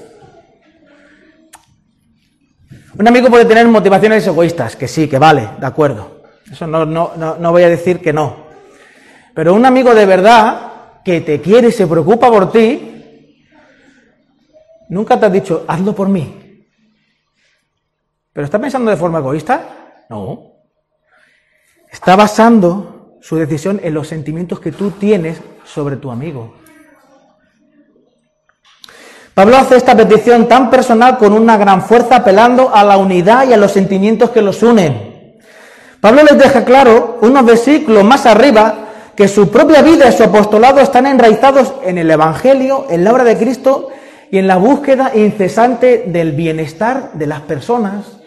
[2.98, 6.24] un amigo puede tener motivaciones egoístas, que sí, que vale, de acuerdo.
[6.52, 8.43] Eso no, no, no, no voy a decir que no.
[9.34, 10.72] Pero un amigo de verdad
[11.04, 13.46] que te quiere y se preocupa por ti,
[14.90, 16.66] nunca te ha dicho, hazlo por mí.
[18.32, 20.06] ¿Pero está pensando de forma egoísta?
[20.10, 20.54] No.
[21.92, 26.56] Está basando su decisión en los sentimientos que tú tienes sobre tu amigo.
[29.34, 33.54] Pablo hace esta petición tan personal con una gran fuerza apelando a la unidad y
[33.54, 35.40] a los sentimientos que los unen.
[36.00, 38.83] Pablo les deja claro unos versículos más arriba
[39.16, 43.24] que su propia vida y su apostolado están enraizados en el Evangelio, en la obra
[43.24, 43.90] de Cristo
[44.32, 48.20] y en la búsqueda incesante del bienestar de las personas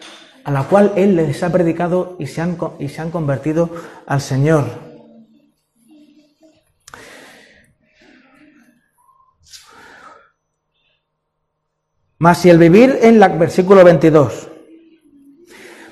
[0.44, 3.68] a la cual Él les ha predicado y se han, y se han convertido
[4.06, 4.64] al Señor.
[12.18, 14.55] Más si el vivir en la versículo 22.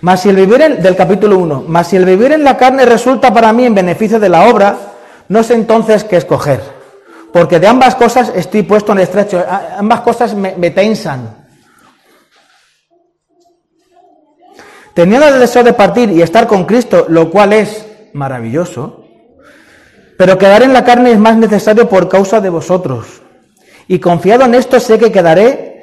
[0.04, 2.84] Más si el vivir en, del capítulo 1, más si el vivir en la carne
[2.84, 4.76] resulta para mí en beneficio de la obra,
[5.30, 6.60] no sé entonces qué escoger.
[7.32, 9.42] Porque de ambas cosas estoy puesto en estrecho,
[9.78, 11.46] ambas cosas me, me tensan.
[14.92, 19.06] Teniendo el deseo de partir y estar con Cristo, lo cual es maravilloso,
[20.18, 23.22] pero quedar en la carne es más necesario por causa de vosotros.
[23.88, 25.73] Y confiado en esto sé que quedaré,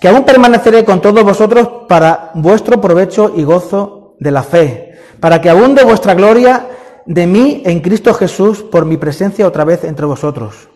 [0.00, 5.40] que aún permaneceré con todos vosotros para vuestro provecho y gozo de la fe, para
[5.40, 6.68] que abunde vuestra gloria
[7.06, 10.68] de mí en Cristo Jesús por mi presencia otra vez entre vosotros.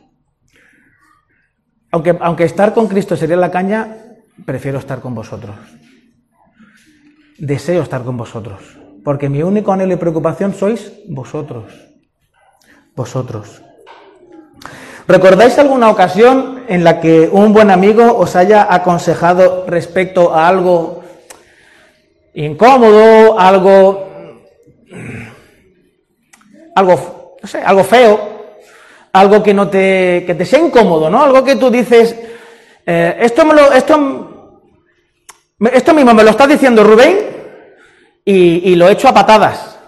[1.90, 3.96] Aunque, aunque estar con Cristo sería la caña,
[4.46, 5.56] prefiero estar con vosotros
[7.42, 11.74] deseo estar con vosotros, porque mi único anhelo y preocupación sois vosotros.
[12.94, 13.62] Vosotros.
[15.08, 21.02] ¿Recordáis alguna ocasión en la que un buen amigo os haya aconsejado respecto a algo
[22.34, 24.12] incómodo, algo
[26.74, 28.20] algo, no sé, algo feo,
[29.12, 31.22] algo que no te, que te sea incómodo, ¿no?
[31.22, 32.16] Algo que tú dices,
[32.86, 34.28] eh, esto me lo, esto
[35.72, 37.18] esto mismo me lo está diciendo Rubén
[38.24, 39.78] y, y, lo he hecho a patadas.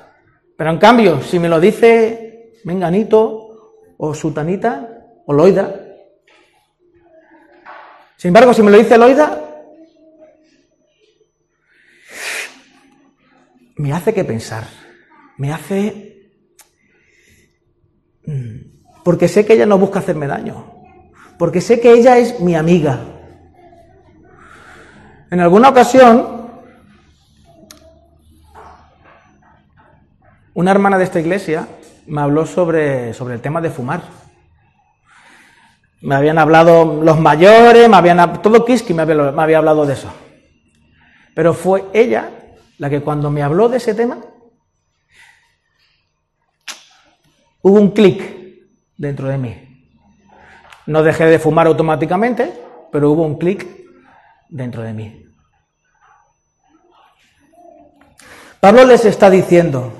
[0.56, 4.93] Pero en cambio, si me lo dice Menganito o Sutanita
[5.26, 5.80] o Loida,
[8.16, 9.40] sin embargo, si me lo dice Loida,
[13.76, 14.64] me hace que pensar,
[15.36, 16.30] me hace...
[18.26, 20.82] Mm, porque sé que ella no busca hacerme daño,
[21.38, 23.14] porque sé que ella es mi amiga,
[25.34, 26.44] en alguna ocasión,
[30.54, 31.66] una hermana de esta iglesia
[32.06, 34.02] me habló sobre, sobre el tema de fumar.
[36.04, 39.94] Me habían hablado los mayores, me habían todo Kiski me había, me había hablado de
[39.94, 40.12] eso.
[41.34, 42.28] Pero fue ella
[42.76, 44.18] la que cuando me habló de ese tema,
[47.62, 48.22] hubo un clic
[48.98, 49.86] dentro de mí.
[50.84, 52.52] No dejé de fumar automáticamente,
[52.92, 53.66] pero hubo un clic
[54.50, 55.24] dentro de mí.
[58.60, 59.90] Pablo les está diciendo,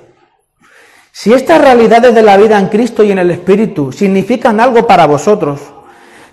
[1.13, 5.07] si estas realidades de la vida en Cristo y en el Espíritu significan algo para
[5.07, 5.74] vosotros,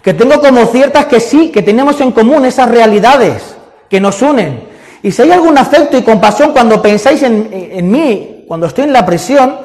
[0.02, 3.56] que tengo como ciertas que sí, que tenemos en común esas realidades
[3.90, 4.72] que nos unen,
[5.04, 8.94] y si hay algún afecto y compasión cuando pensáis en, en mí, cuando estoy en
[8.94, 9.56] la prisión,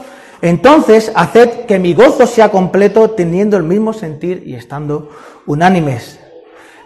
[0.40, 5.10] entonces haced que mi gozo sea completo teniendo el mismo sentir y estando
[5.46, 6.20] unánimes.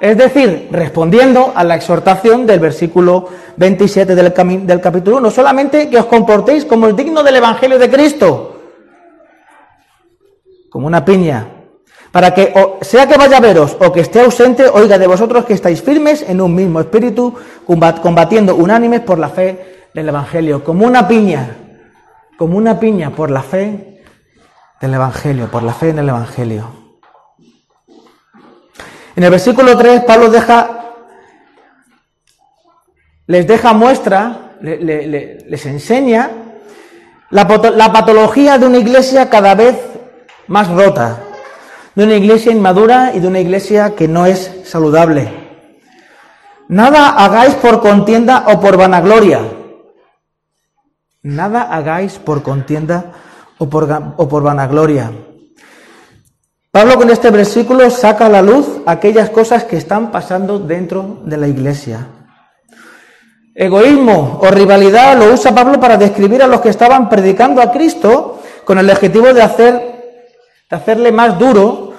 [0.00, 5.98] Es decir, respondiendo a la exhortación del versículo 27 del, del capítulo 1, solamente que
[5.98, 8.56] os comportéis como el digno del Evangelio de Cristo,
[10.70, 11.59] como una piña,
[12.12, 12.52] para que
[12.82, 16.22] sea que vaya a veros o que esté ausente, oiga de vosotros que estáis firmes
[16.28, 17.34] en un mismo espíritu,
[17.66, 21.56] combatiendo unánimes por la fe del Evangelio, como una piña,
[22.36, 24.02] como una piña por la fe
[24.80, 26.68] del Evangelio, por la fe en el Evangelio.
[29.14, 30.86] En el versículo 3, Pablo deja,
[33.26, 36.30] les deja muestra, le- le- le- les enseña
[37.30, 37.46] la
[37.92, 39.76] patología de una iglesia cada vez
[40.48, 41.24] más rota,
[41.94, 45.28] de una iglesia inmadura y de una iglesia que no es saludable.
[46.68, 49.40] Nada hagáis por contienda o por vanagloria.
[51.22, 53.12] Nada hagáis por contienda
[53.58, 55.10] o por, o por vanagloria.
[56.70, 61.36] Pablo con este versículo saca a la luz aquellas cosas que están pasando dentro de
[61.36, 62.06] la iglesia.
[63.52, 68.40] Egoísmo o rivalidad lo usa Pablo para describir a los que estaban predicando a Cristo
[68.64, 69.89] con el objetivo de, hacer,
[70.70, 71.92] de hacerle más duro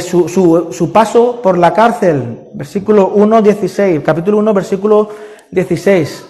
[0.00, 0.28] su,
[0.72, 2.40] su- paso por la cárcel.
[2.54, 5.10] Versículo 1, 16, capítulo 1, versículo
[5.50, 6.24] 16.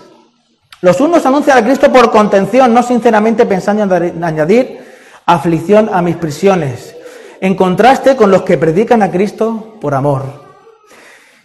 [0.83, 4.85] Los unos anuncian a Cristo por contención, no sinceramente pensando en añadir
[5.25, 6.95] aflicción a mis prisiones,
[7.41, 10.45] en contraste con los que predican a Cristo por amor.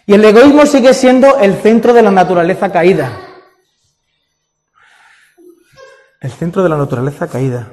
[0.06, 3.12] Y el egoísmo sigue siendo el centro de la naturaleza caída.
[6.20, 7.68] El centro de la naturaleza caída.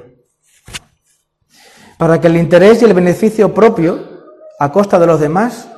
[2.00, 4.22] Para que el interés y el beneficio propio,
[4.58, 5.68] a costa de los demás,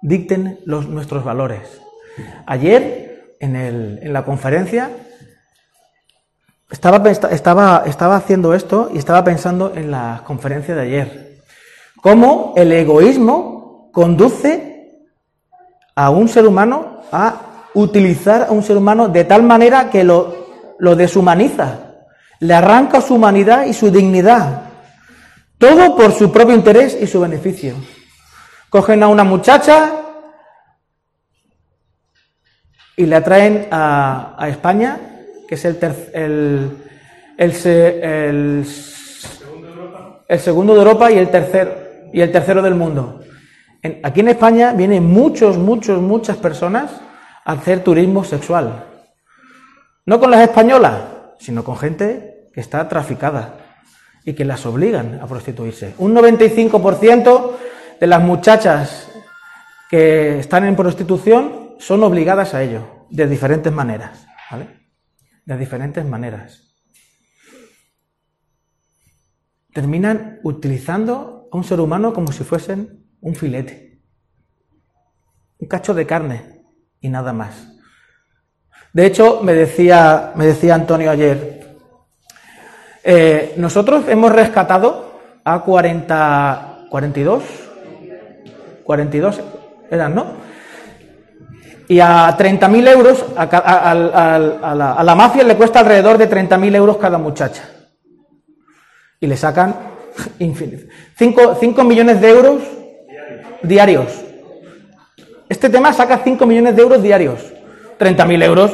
[0.00, 1.82] dicten los, nuestros valores.
[2.46, 4.88] Ayer, en, el- en la conferencia,
[6.70, 11.38] estaba, estaba, estaba haciendo esto y estaba pensando en la conferencia de ayer.
[12.00, 15.02] Cómo el egoísmo conduce
[15.96, 17.42] a un ser humano a
[17.74, 21.78] utilizar a un ser humano de tal manera que lo deshumaniza,
[22.40, 24.62] le arranca su humanidad y su dignidad.
[25.58, 27.74] Todo por su propio interés y su beneficio.
[28.70, 29.92] Cogen a una muchacha
[32.96, 35.00] y la traen a, España,
[35.48, 36.76] que es el, ter- el,
[37.36, 37.52] el,
[40.28, 43.20] el, segundo de Europa y el, tercer, y el tercero del mundo.
[44.02, 46.92] Aquí en España vienen muchos, muchos, muchas personas
[47.44, 48.84] a hacer turismo sexual.
[50.06, 51.00] No con las españolas,
[51.40, 53.67] sino con gente que está traficada
[54.28, 55.94] y que las obligan a prostituirse.
[55.96, 57.52] Un 95%
[57.98, 59.08] de las muchachas
[59.88, 64.26] que están en prostitución son obligadas a ello, de diferentes maneras.
[64.50, 64.90] ¿vale?
[65.46, 66.76] De diferentes maneras.
[69.72, 74.02] Terminan utilizando a un ser humano como si fuesen un filete,
[75.56, 76.66] un cacho de carne
[77.00, 77.66] y nada más.
[78.92, 81.57] De hecho, me decía, me decía Antonio ayer,
[83.04, 87.42] eh, nosotros hemos rescatado a 40, 42,
[88.84, 89.40] 42
[89.90, 90.26] eran, ¿no?
[91.88, 96.28] Y a 30.000 euros, a, a- a la, a la mafia le cuesta alrededor de
[96.28, 97.62] 30.000 euros cada muchacha.
[99.20, 99.74] Y le sacan
[100.38, 102.60] 5 millones de euros
[103.62, 104.06] diarios.
[105.48, 107.40] Este tema saca 5 millones de euros diarios.
[107.98, 108.72] 30.000 euros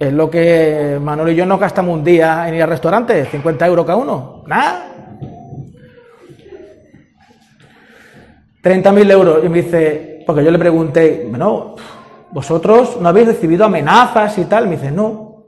[0.00, 3.66] es lo que Manuel y yo nos gastamos un día en ir al restaurante, 50
[3.66, 4.42] euros cada uno.
[4.46, 4.86] Nada.
[8.62, 9.44] 30.000 euros.
[9.44, 11.76] Y me dice, porque yo le pregunté, bueno,
[12.30, 14.68] vosotros no habéis recibido amenazas y tal.
[14.68, 15.44] Me dice, no.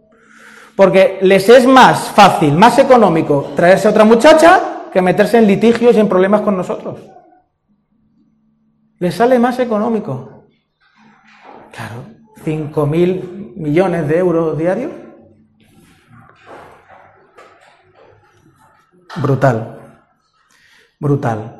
[0.76, 5.96] Porque les es más fácil, más económico traerse a otra muchacha que meterse en litigios
[5.96, 7.00] y en problemas con nosotros.
[8.98, 10.44] Les sale más económico.
[11.72, 12.04] Claro,
[12.44, 14.90] 5.000 millones de euros diarios.
[19.16, 19.78] Brutal.
[20.98, 21.58] Brutal.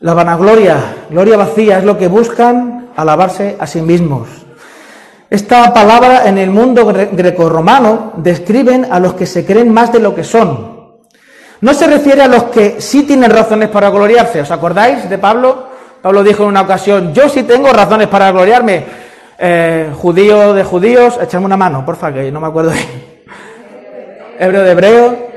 [0.00, 4.28] La vanagloria, gloria vacía, es lo que buscan alabarse a sí mismos.
[5.28, 9.98] Esta palabra en el mundo gre- grecorromano describen a los que se creen más de
[9.98, 10.78] lo que son.
[11.60, 14.40] No se refiere a los que sí tienen razones para gloriarse.
[14.40, 15.67] ¿Os acordáis de Pablo?
[16.02, 18.84] Pablo dijo en una ocasión, yo sí tengo razones para gloriarme.
[19.38, 22.72] Eh, judío de judíos, echadme una mano, porfa, que no me acuerdo.
[24.38, 25.28] Hebreo de hebreo,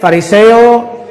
[0.00, 1.06] fariseo,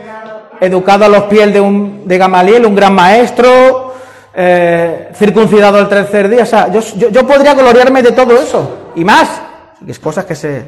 [0.59, 3.93] educado a los pies de, un, de Gamaliel, un gran maestro,
[4.33, 6.43] eh, circuncidado el tercer día.
[6.43, 9.41] O sea, yo, yo, podría gloriarme de todo eso y más.
[9.87, 10.63] Es cosas que se.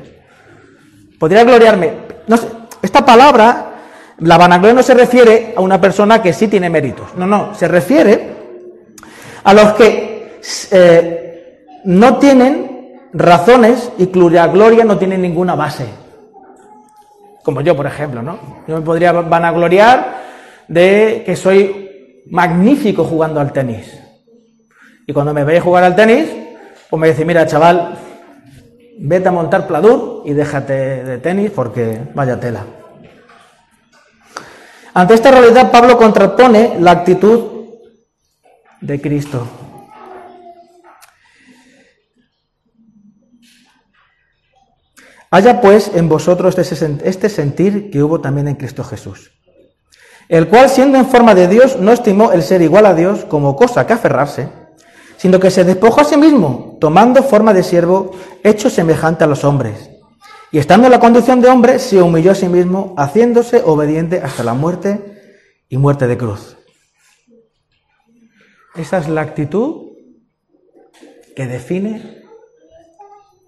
[1.19, 1.93] Podría gloriarme.
[2.27, 2.47] No sé,
[2.81, 3.72] esta palabra,
[4.19, 7.15] la vanagloria no se refiere a una persona que sí tiene méritos.
[7.15, 8.33] No, no, se refiere
[9.43, 10.39] a los que
[10.71, 15.85] eh, no tienen razones y cuya gloria no tiene ninguna base.
[17.43, 18.39] Como yo, por ejemplo, ¿no?
[18.67, 20.21] Yo me podría vanagloriar
[20.67, 23.99] de que soy magnífico jugando al tenis.
[25.05, 26.25] Y cuando me veis jugar al tenis,
[26.89, 27.97] pues me dice, mira, chaval,
[28.99, 32.63] vete a montar pladur y déjate de tenis porque vaya tela.
[34.93, 37.53] Ante esta realidad, Pablo contrapone la actitud
[38.79, 39.47] de Cristo.
[45.31, 49.31] Haya pues en vosotros este, sentir que hubo también en Cristo Jesús,
[50.29, 53.55] el cual siendo en forma de Dios no estimó el ser igual a Dios como
[53.55, 54.49] cosa que aferrarse,
[55.17, 58.11] sino que se despojó a sí mismo, tomando forma de siervo,
[58.43, 59.92] hecho semejante a los hombres.
[60.53, 64.43] Y estando en la condición de hombre, se humilló a sí mismo, haciéndose obediente hasta
[64.43, 65.19] la muerte
[65.67, 66.57] y muerte de cruz.
[68.75, 69.93] Esa es la actitud
[71.35, 72.21] que define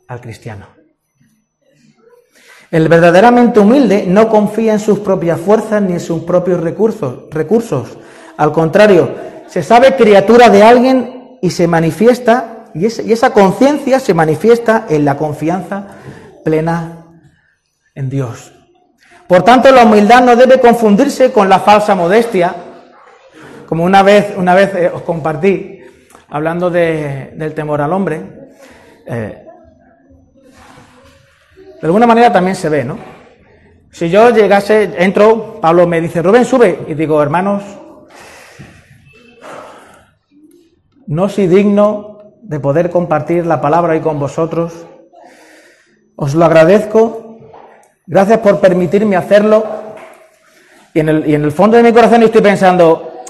[0.07, 0.65] al cristiano.
[2.71, 7.29] El verdaderamente humilde no confía en sus propias fuerzas ni en sus propios recursos.
[7.29, 7.99] recursos.
[8.35, 9.13] Al contrario,
[9.45, 15.17] se sabe criatura de alguien y se manifiesta, y, esa conciencia se manifiesta en la
[15.17, 15.99] confianza
[16.45, 17.07] plena
[17.95, 18.53] en Dios.
[19.27, 22.55] Por tanto, la humildad no debe confundirse con la falsa modestia,
[23.65, 25.81] como una vez, una vez eh, os compartí,
[26.29, 28.21] hablando de, del temor al hombre.
[29.07, 29.43] Eh,
[31.81, 32.97] de alguna manera también se ve, ¿no?
[33.91, 37.63] Si yo llegase, entro, Pablo me dice, Rubén, sube, y digo, hermanos,
[41.07, 44.85] no soy digno de poder compartir la palabra hoy con vosotros.
[46.15, 47.39] Os lo agradezco.
[48.07, 49.65] Gracias por permitirme hacerlo.
[50.93, 53.23] Y en el, fondo de mi corazón estoy pensando,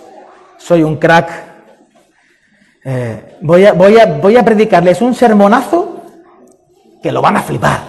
[0.58, 1.32] soy un crack.
[2.84, 6.04] Eh, voy, a, voy, a, voy a predicarles un sermonazo
[7.02, 7.80] que lo van a flipar.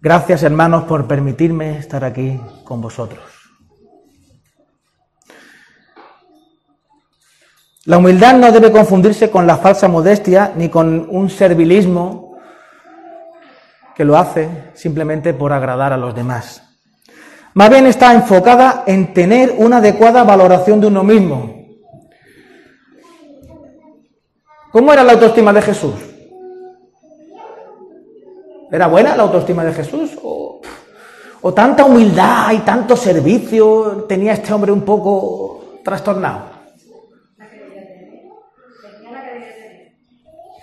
[0.00, 3.20] Gracias hermanos por permitirme estar aquí con vosotros.
[7.84, 12.29] La humildad no debe confundirse con la falsa modestia ni con un servilismo
[13.94, 16.62] que lo hace simplemente por agradar a los demás.
[17.54, 21.60] Más bien está enfocada en tener una adecuada valoración de uno mismo.
[24.70, 25.94] ¿Cómo era la autoestima de Jesús?
[28.70, 30.16] ¿Era buena la autoestima de Jesús?
[30.22, 30.60] ¿O,
[31.40, 36.50] o tanta humildad y tanto servicio tenía este hombre un poco trastornado?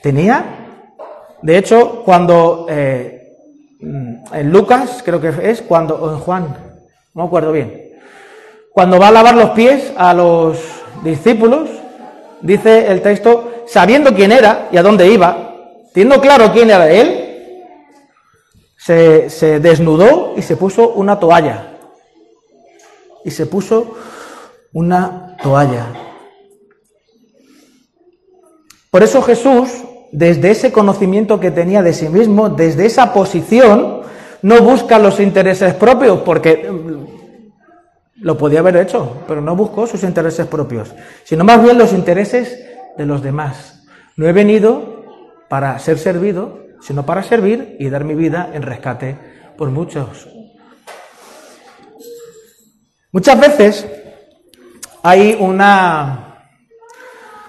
[0.02, 0.46] ¿Tenía?
[1.42, 3.17] De hecho, cuando eh,
[3.80, 6.44] en Lucas, creo que es, cuando, o en Juan,
[7.14, 7.92] no me acuerdo bien,
[8.72, 10.58] cuando va a lavar los pies a los
[11.04, 11.70] discípulos,
[12.42, 15.56] dice el texto, sabiendo quién era y a dónde iba,
[15.94, 17.64] teniendo claro quién era él,
[18.78, 21.74] se, se desnudó y se puso una toalla.
[23.26, 23.98] Y se puso
[24.74, 25.88] una toalla.
[28.92, 29.70] Por eso Jesús,
[30.18, 34.02] desde ese conocimiento que tenía de sí mismo, desde esa posición,
[34.42, 40.02] no busca los intereses propios, porque mm, lo podía haber hecho, pero no buscó sus
[40.02, 42.66] intereses propios, sino más bien los intereses
[42.98, 43.86] de los demás.
[44.16, 45.06] No he venido
[45.50, 49.20] para ser servido, sino para servir y dar mi vida en rescate
[49.56, 50.28] por muchos.
[53.12, 53.88] Muchas veces
[55.04, 56.24] hay una...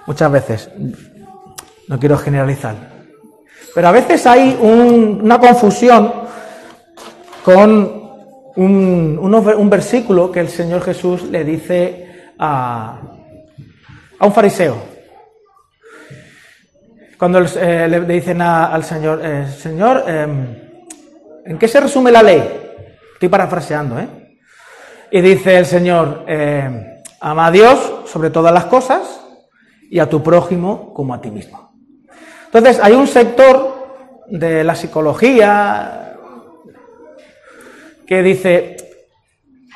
[0.06, 0.70] Muchas veces,
[1.89, 2.76] no quiero generalizar,
[3.74, 6.12] pero a veces hay un- una confusión
[7.45, 7.99] con
[8.57, 13.01] un, versículo que el Señor Jesús le dice a,
[14.18, 14.76] a un fariseo.
[17.18, 20.26] Cuando eh, le, dicen a- al Señor, eh, Señor, eh,
[21.47, 22.43] ¿en qué se resume la ley?
[23.14, 24.09] Estoy parafraseando, ¿eh?
[25.11, 29.20] Y dice el Señor, eh, ama a Dios sobre todas las cosas
[29.91, 31.67] y a tu prójimo como a ti mismo.
[32.49, 36.16] Entonces, hay un sector de la psicología
[38.07, 38.76] que dice,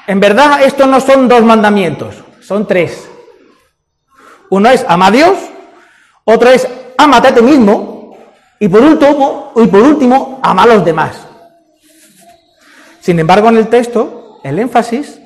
[0.06, 3.10] en verdad estos no son dos mandamientos, son tres.
[4.48, 5.38] Uno es ama a Dios,
[6.24, 6.66] otro es
[6.96, 8.16] ámate a ti mismo
[8.58, 11.26] y por último, ama a los demás.
[13.00, 15.20] Sin embargo, en el texto, el énfasis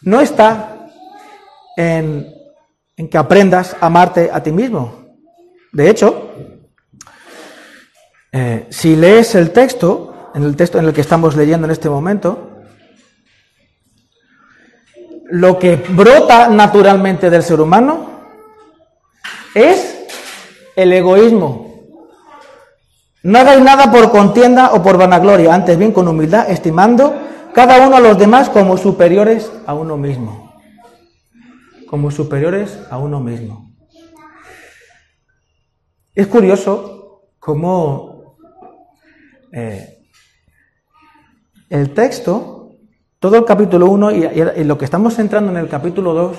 [0.00, 0.88] no está
[1.76, 2.34] en
[3.10, 5.01] que aprendas a amarte a ti mismo.
[5.72, 6.30] De hecho,
[8.30, 11.88] eh, si lees el texto, en el texto en el que estamos leyendo en este
[11.88, 12.50] momento,
[15.30, 18.06] lo que brota naturalmente del ser humano
[19.54, 19.98] es
[20.76, 21.72] el egoísmo.
[23.22, 27.14] No hagáis nada por contienda o por vanagloria, antes bien con humildad, estimando
[27.54, 30.52] cada uno a los demás como superiores a uno mismo.
[31.88, 33.71] Como superiores a uno mismo.
[36.14, 38.36] Es curioso cómo
[39.50, 39.98] eh,
[41.70, 42.76] el texto
[43.18, 44.24] todo el capítulo 1 y,
[44.56, 46.36] y lo que estamos entrando en el capítulo 2,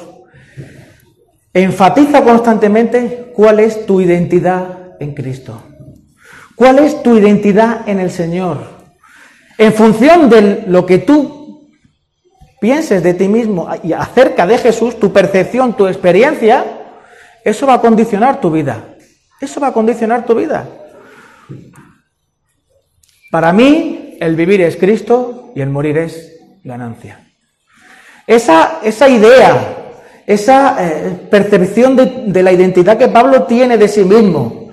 [1.54, 5.64] enfatiza constantemente cuál es tu identidad en Cristo.
[6.56, 8.60] ¿Cuál es tu identidad en el Señor?
[9.58, 11.70] En función de lo que tú
[12.62, 16.64] pienses de ti mismo y acerca de Jesús, tu percepción, tu experiencia,
[17.44, 18.93] eso va a condicionar tu vida.
[19.44, 20.66] Eso va a condicionar tu vida.
[23.30, 27.28] Para mí, el vivir es Cristo y el morir es ganancia.
[28.26, 29.92] Esa, esa idea,
[30.26, 34.72] esa eh, percepción de, de la identidad que Pablo tiene de sí mismo,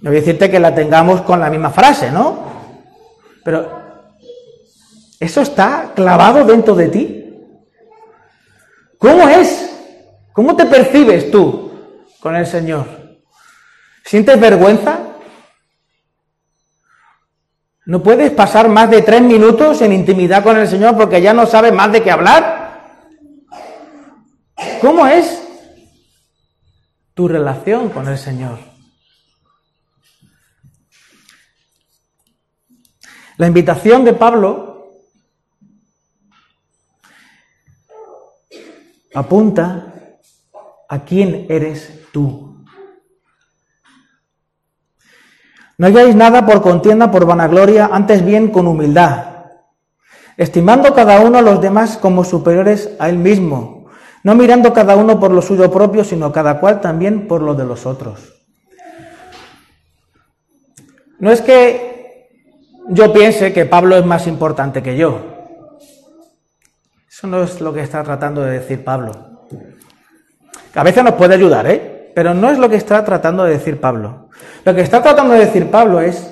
[0.00, 2.44] no voy a decirte que la tengamos con la misma frase, ¿no?
[3.44, 3.82] Pero
[5.20, 7.34] eso está clavado dentro de ti.
[8.96, 9.68] ¿Cómo es?
[10.32, 11.70] ¿Cómo te percibes tú
[12.18, 13.01] con el Señor?
[14.04, 15.12] ¿Sientes vergüenza?
[17.84, 21.46] ¿No puedes pasar más de tres minutos en intimidad con el Señor porque ya no
[21.46, 22.62] sabes más de qué hablar?
[24.80, 25.42] ¿Cómo es
[27.14, 28.58] tu relación con el Señor?
[33.36, 34.72] La invitación de Pablo
[39.14, 39.92] apunta
[40.88, 42.51] a quién eres tú.
[45.82, 49.48] No hagáis nada por contienda, por vanagloria, antes bien con humildad,
[50.36, 53.90] estimando cada uno a los demás como superiores a él mismo,
[54.22, 57.64] no mirando cada uno por lo suyo propio, sino cada cual también por lo de
[57.64, 58.32] los otros.
[61.18, 62.28] No es que
[62.90, 65.18] yo piense que Pablo es más importante que yo.
[67.10, 69.10] Eso no es lo que está tratando de decir Pablo.
[70.76, 71.91] A veces nos puede ayudar, ¿eh?
[72.14, 74.28] Pero no es lo que está tratando de decir Pablo.
[74.64, 76.30] Lo que está tratando de decir Pablo es,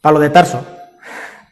[0.00, 0.64] Pablo de Tarso,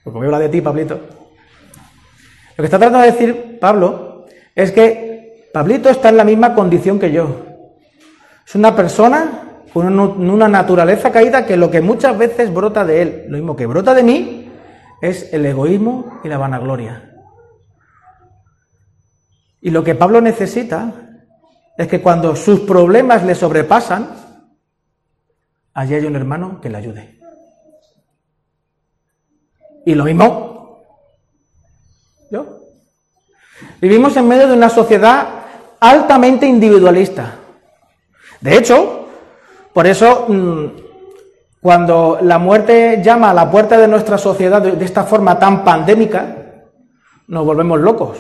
[0.05, 0.95] porque voy a hablar de ti, Pablito.
[0.95, 6.99] Lo que está tratando de decir Pablo es que Pablito está en la misma condición
[6.99, 7.45] que yo.
[8.47, 9.43] Es una persona
[9.73, 13.67] con una naturaleza caída que lo que muchas veces brota de él, lo mismo que
[13.67, 14.53] brota de mí,
[15.03, 17.13] es el egoísmo y la vanagloria.
[19.61, 21.06] Y lo que Pablo necesita
[21.77, 24.09] es que cuando sus problemas le sobrepasan,
[25.75, 27.19] allí hay un hermano que le ayude.
[29.85, 30.83] Y lo mismo,
[32.31, 32.45] yo.
[33.81, 35.29] Vivimos en medio de una sociedad
[35.79, 37.37] altamente individualista.
[38.41, 39.09] De hecho,
[39.73, 40.67] por eso, mm,
[41.61, 46.37] cuando la muerte llama a la puerta de nuestra sociedad de esta forma tan pandémica,
[47.29, 48.19] nos volvemos locos.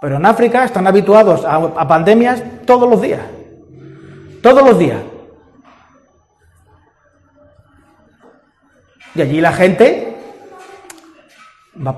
[0.00, 3.22] Pero en África están habituados a, pandemias todos los días.
[4.42, 5.00] Todos los días.
[9.14, 10.16] Y allí la gente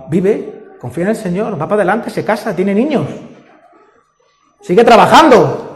[0.09, 3.07] vive, confía en el Señor, va para adelante, se casa, tiene niños.
[4.63, 5.67] Sigue trabajando.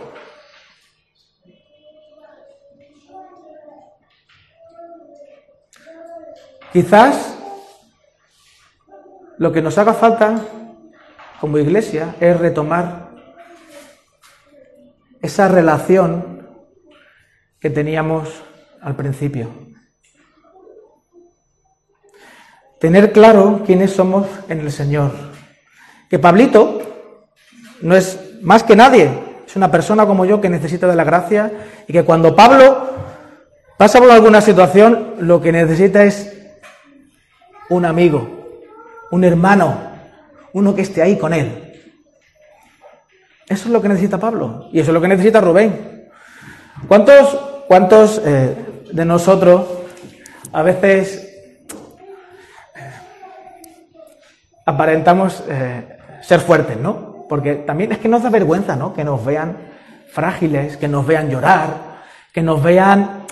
[6.72, 7.36] Quizás
[9.38, 10.40] lo que nos haga falta
[11.40, 13.10] como iglesia es retomar
[15.20, 16.46] esa relación
[17.60, 18.28] que teníamos
[18.80, 19.48] al principio.
[22.78, 25.12] Tener claro quiénes somos en el Señor.
[26.10, 26.82] Que Pablito
[27.80, 29.10] no es más que nadie,
[29.46, 31.50] es una persona como yo que necesita de la gracia
[31.88, 32.90] y que cuando Pablo
[33.78, 36.36] pasa por alguna situación, lo que necesita es
[37.70, 38.28] un amigo,
[39.10, 39.93] un hermano,
[40.54, 41.72] uno que esté ahí con él.
[43.46, 46.08] Eso es lo que necesita Pablo y eso es lo que necesita Rubén.
[46.88, 47.34] ¿Cuántos,
[47.68, 48.56] cuántos eh,
[48.92, 49.66] de nosotros
[50.52, 51.16] a veces
[52.74, 52.90] eh,
[54.64, 57.26] aparentamos eh, ser fuertes, ¿no?
[57.28, 58.94] Porque también es que nos da vergüenza, ¿no?
[58.94, 59.56] Que nos vean
[60.08, 61.68] frágiles, que nos vean llorar,
[62.32, 63.24] que nos vean...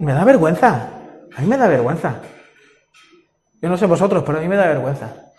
[0.00, 0.88] me da vergüenza,
[1.36, 2.16] a mí me da vergüenza.
[3.60, 5.31] Yo no sé vosotros, pero a mí me da vergüenza.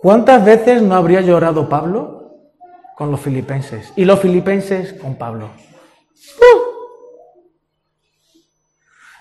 [0.00, 2.52] ¿Cuántas veces no habría llorado Pablo
[2.96, 3.92] con los filipenses?
[3.96, 5.50] Y los filipenses con Pablo.
[6.38, 6.66] ¡Uh!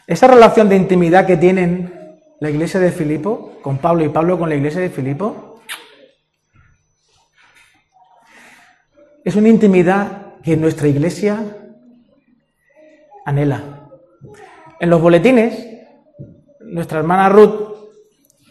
[0.08, 4.50] Esa relación de intimidad que tienen la iglesia de Filipo con Pablo y Pablo con
[4.50, 5.62] la iglesia de Filipo
[9.24, 11.40] es una intimidad que nuestra iglesia
[13.26, 13.90] anhela.
[14.80, 15.68] En los boletines,
[16.60, 17.74] nuestra hermana Ruth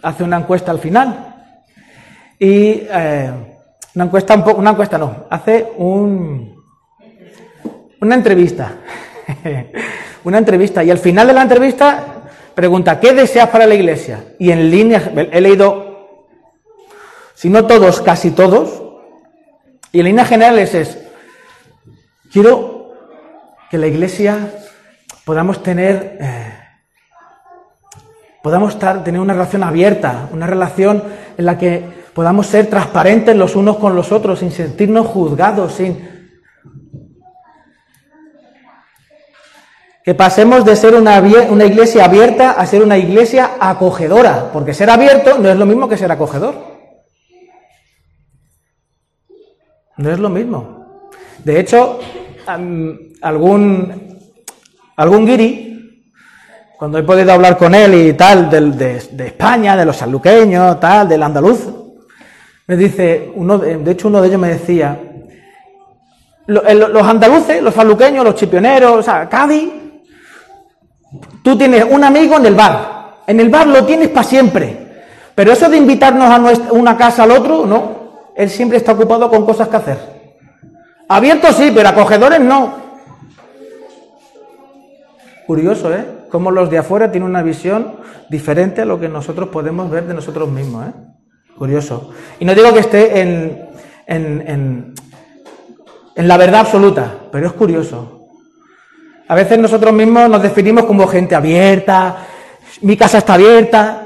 [0.03, 1.34] hace una encuesta al final
[2.39, 3.31] y eh,
[3.95, 6.63] una encuesta un poco, una encuesta no, hace un,
[8.01, 8.73] una entrevista,
[10.25, 10.83] una entrevista.
[10.83, 12.05] Y al final de la entrevista
[12.55, 14.25] pregunta, ¿qué deseas para la iglesia?
[14.39, 16.19] Y en línea, he leído,
[17.35, 18.83] si no todos, casi todos,
[19.93, 20.99] y en líneas generales es,
[22.33, 22.93] quiero
[23.71, 24.51] que la iglesia
[25.25, 26.53] podamos tener, eh,
[28.43, 31.05] podamos tener una relación abierta, una relación
[31.39, 36.15] en la que podamos ser transparentes los unos con los otros, sin sentirnos juzgados, sin...
[40.05, 41.19] Que pasemos de ser una,
[41.67, 45.97] iglesia abierta a ser una iglesia acogedora, porque ser abierto no es lo mismo que
[45.97, 46.55] ser acogedor.
[49.97, 51.11] No es lo mismo.
[51.43, 52.01] De hecho,
[53.23, 54.19] algún,
[54.97, 56.13] algún guiri,
[56.79, 60.79] cuando he podido hablar con él y tal, del- de, de España, de los sanluqueños,
[60.81, 61.67] tal, del andaluz,
[62.67, 64.99] me dice, uno de, hecho uno de ellos me decía,
[66.47, 69.69] los andaluces, los sanluqueños, los chipioneros, o sea, Cádiz,
[71.43, 75.05] tú tienes un amigo en el bar, en el bar lo tienes para siempre,
[75.35, 78.05] pero eso de invitarnos a nuestra- una casa al otro, no,
[78.37, 79.99] él siempre está ocupado con cosas que hacer.
[81.09, 82.83] Abiertos sí, pero acogedores no.
[85.47, 86.07] Curioso, ¿eh?
[86.31, 87.97] Cómo los de afuera tienen una visión
[88.31, 90.93] diferente a lo que nosotros podemos ver de nosotros mismos, ¿eh?
[91.57, 92.11] Curioso.
[92.41, 93.69] Y no digo que esté en,
[94.07, 94.95] en, en,
[96.17, 98.29] en la verdad absoluta, pero es curioso.
[99.27, 102.27] A veces nosotros mismos nos definimos como gente abierta,
[102.83, 104.01] mi casa está abierta.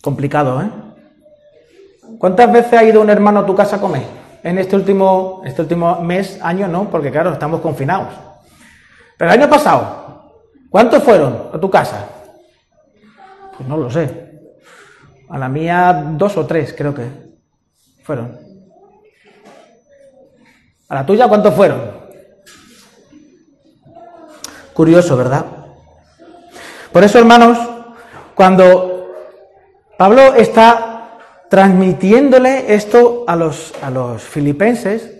[0.00, 0.70] Complicado, ¿eh?
[2.18, 4.04] ¿Cuántas veces ha ido un hermano a tu casa a comer?
[4.42, 8.25] En este último, este último mes, año no, porque claro, estamos confinados.
[9.16, 12.06] Pero el año pasado, ¿cuántos fueron a tu casa?
[13.56, 14.26] Pues no lo sé.
[15.28, 17.08] A la mía dos o tres, creo que
[18.02, 18.38] fueron.
[20.88, 21.80] ¿A la tuya cuántos fueron?
[24.72, 25.44] Curioso, ¿verdad?
[26.92, 27.58] Por eso, hermanos,
[28.34, 29.14] cuando
[29.96, 35.10] Pablo está transmitiéndole esto a los, a los filipenses,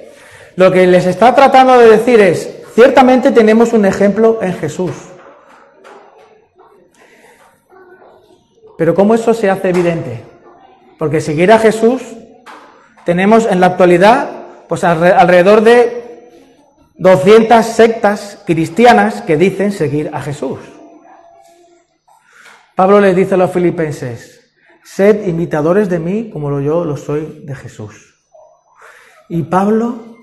[0.57, 4.93] lo que les está tratando de decir es, ciertamente tenemos un ejemplo en Jesús.
[8.79, 10.23] Pero ¿cómo eso se hace evidente?
[10.99, 12.03] Porque seguir a Jesús
[13.05, 14.29] tenemos en la actualidad
[14.69, 16.31] pues alre- alrededor de
[16.99, 20.59] 200 sectas cristianas que dicen seguir a Jesús.
[22.75, 24.53] Pablo les dice a los filipenses,
[24.85, 28.15] sed imitadores de mí como yo lo soy de Jesús.
[29.31, 30.16] Y Pablo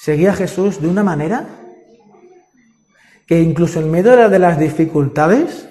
[0.00, 1.46] seguía a Jesús de una manera
[3.26, 5.68] que incluso en medio de las dificultades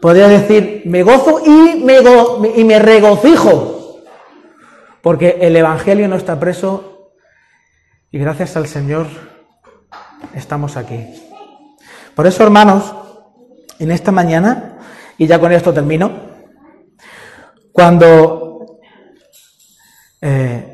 [0.00, 4.00] podría decir, me gozo y me, go- y me regocijo,
[5.02, 7.10] porque el Evangelio no está preso
[8.10, 9.06] y gracias al Señor
[10.34, 11.06] estamos aquí.
[12.14, 12.94] Por eso, hermanos,
[13.78, 14.78] en esta mañana,
[15.18, 16.10] y ya con esto termino,
[17.72, 18.78] cuando
[20.22, 20.73] eh,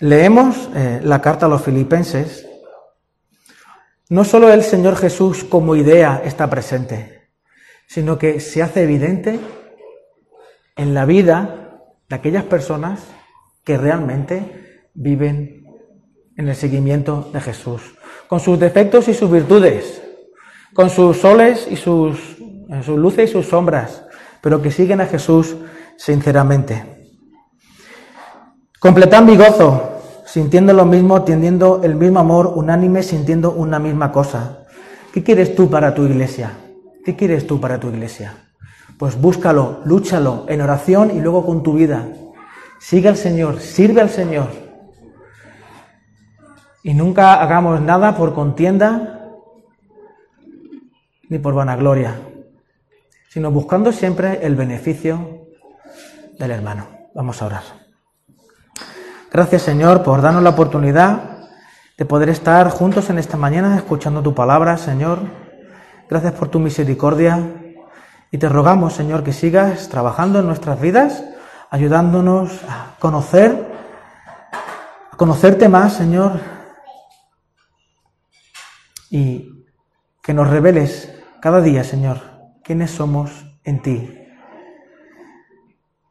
[0.00, 2.46] leemos eh, la carta a los filipenses,
[4.08, 7.28] no solo el Señor Jesús como idea está presente,
[7.86, 9.38] sino que se hace evidente
[10.76, 13.00] en la vida de aquellas personas
[13.62, 15.66] que realmente viven
[16.36, 17.82] en el seguimiento de Jesús,
[18.26, 20.02] con sus defectos y sus virtudes,
[20.74, 22.18] con sus soles y sus,
[22.84, 24.04] sus luces y sus sombras,
[24.40, 25.56] pero que siguen a Jesús
[25.96, 27.00] sinceramente.
[28.80, 29.89] Completad mi gozo,
[30.30, 34.60] sintiendo lo mismo, teniendo el mismo amor, unánime, sintiendo una misma cosa.
[35.12, 36.52] ¿Qué quieres tú para tu iglesia?
[37.04, 38.34] ¿Qué quieres tú para tu iglesia?
[38.96, 42.06] Pues búscalo, lúchalo en oración y luego con tu vida.
[42.78, 44.48] Sigue al Señor, sirve al Señor.
[46.84, 49.32] Y nunca hagamos nada por contienda
[51.28, 52.14] ni por vanagloria,
[53.28, 55.46] sino buscando siempre el beneficio
[56.38, 56.86] del hermano.
[57.14, 57.79] Vamos a orar.
[59.32, 61.38] Gracias Señor por darnos la oportunidad
[61.96, 65.20] de poder estar juntos en esta mañana escuchando tu palabra, Señor.
[66.08, 67.38] Gracias por tu misericordia
[68.32, 71.22] y te rogamos, Señor, que sigas trabajando en nuestras vidas,
[71.70, 73.72] ayudándonos a conocer,
[75.12, 76.40] a conocerte más, Señor,
[79.10, 79.64] y
[80.24, 82.18] que nos reveles cada día, Señor,
[82.64, 83.30] quiénes somos
[83.62, 84.19] en ti.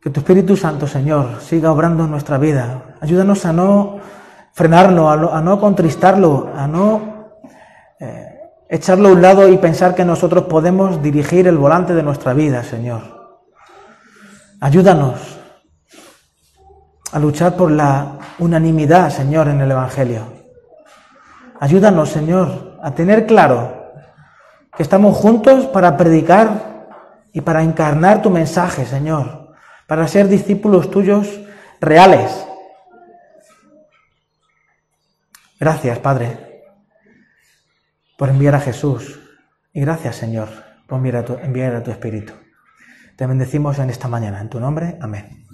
[0.01, 2.95] Que tu Espíritu Santo, Señor, siga obrando en nuestra vida.
[3.01, 3.99] Ayúdanos a no
[4.53, 7.31] frenarlo, a no, contristarlo, a no
[7.99, 8.39] eh,
[8.69, 12.63] echarlo a un lado y pensar que nosotros podemos dirigir el volante de nuestra vida,
[12.63, 13.01] Señor.
[14.61, 15.39] Ayúdanos
[17.11, 20.21] a luchar por la unanimidad, Señor, en el Evangelio.
[21.59, 23.93] Ayúdanos, Señor, a tener claro
[24.75, 26.87] que estamos juntos para predicar
[27.33, 29.38] y para encarnar tu mensaje, Señor,
[29.89, 31.41] para ser discípulos tuyos
[31.81, 32.45] reales.
[35.59, 36.63] Gracias, Padre,
[38.15, 39.19] por enviar a Jesús.
[39.73, 40.49] Y gracias, Señor,
[40.87, 42.33] por enviar a tu, Espíritu.
[43.17, 44.39] Te bendecimos en esta mañana.
[44.39, 45.47] En tu nombre, amén.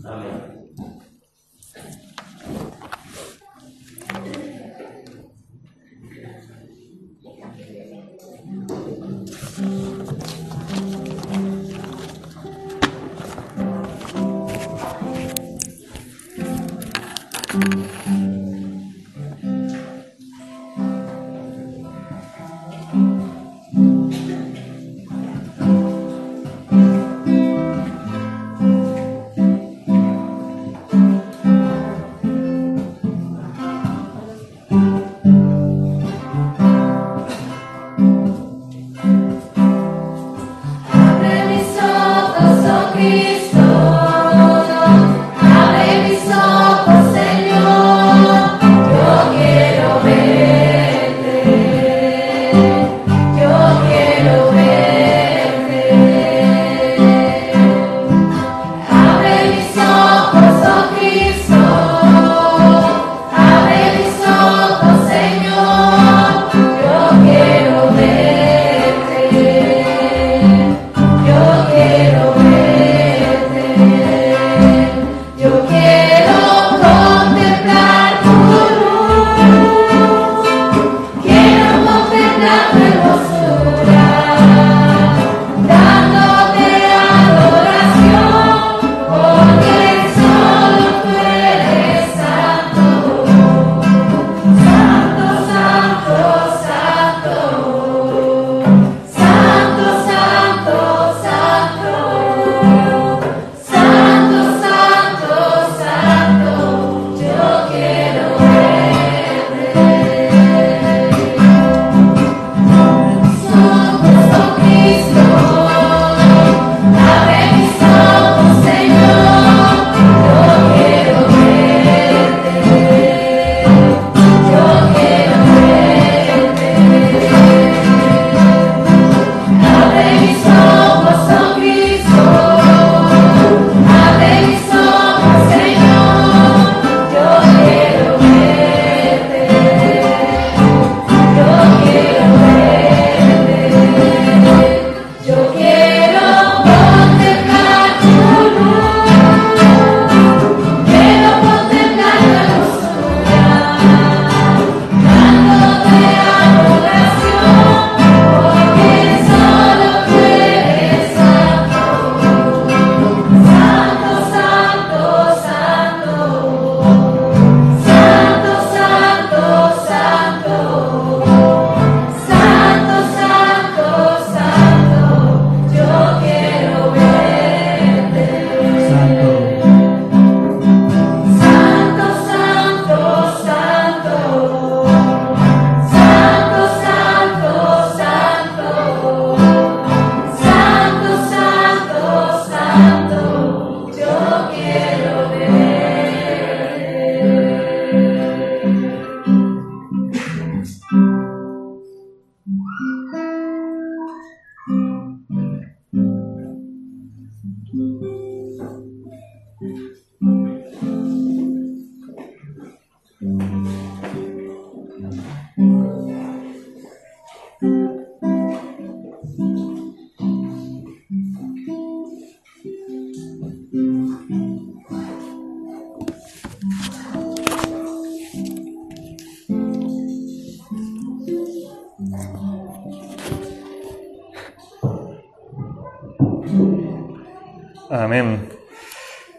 [237.90, 238.50] Amén.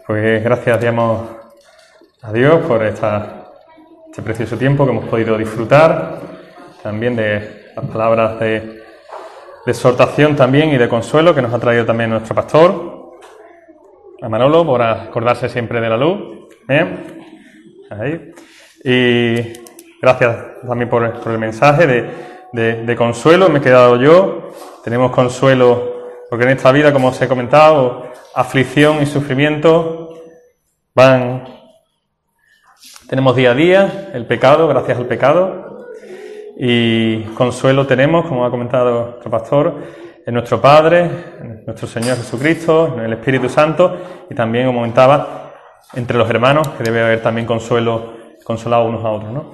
[0.05, 1.29] Pues gracias damos
[2.21, 6.19] a Dios por este precioso tiempo que hemos podido disfrutar,
[6.81, 8.83] también de las palabras de,
[9.65, 13.17] exhortación también y de consuelo que nos ha traído también nuestro pastor,
[14.21, 16.47] a Manolo, por acordarse siempre de la luz.
[17.89, 18.31] Ahí.
[18.83, 19.53] Y
[20.01, 21.85] gracias también por, el mensaje
[22.53, 24.51] de- de consuelo, me he quedado yo.
[24.83, 25.96] Tenemos consuelo
[26.29, 30.13] porque en esta vida, como os he comentado, aflicción y sufrimiento
[30.93, 31.45] van
[33.07, 35.87] Tenemos día a día el pecado, gracias al pecado.
[36.59, 39.75] Y consuelo tenemos, como ha comentado nuestro pastor,
[40.25, 41.09] en nuestro Padre,
[41.39, 45.53] en nuestro Señor Jesucristo, en el Espíritu Santo y también, como comentaba,
[45.93, 48.13] entre los hermanos, que debe haber también consuelo,
[48.43, 49.31] consolado unos a otros.
[49.31, 49.51] ¿no?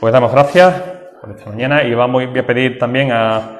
[0.00, 0.82] Pues damos gracias
[1.20, 3.57] por esta mañana y vamos, voy a pedir también a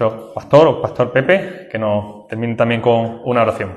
[0.00, 3.74] nuestro pastor o pastor Pepe que nos termine también con una oración.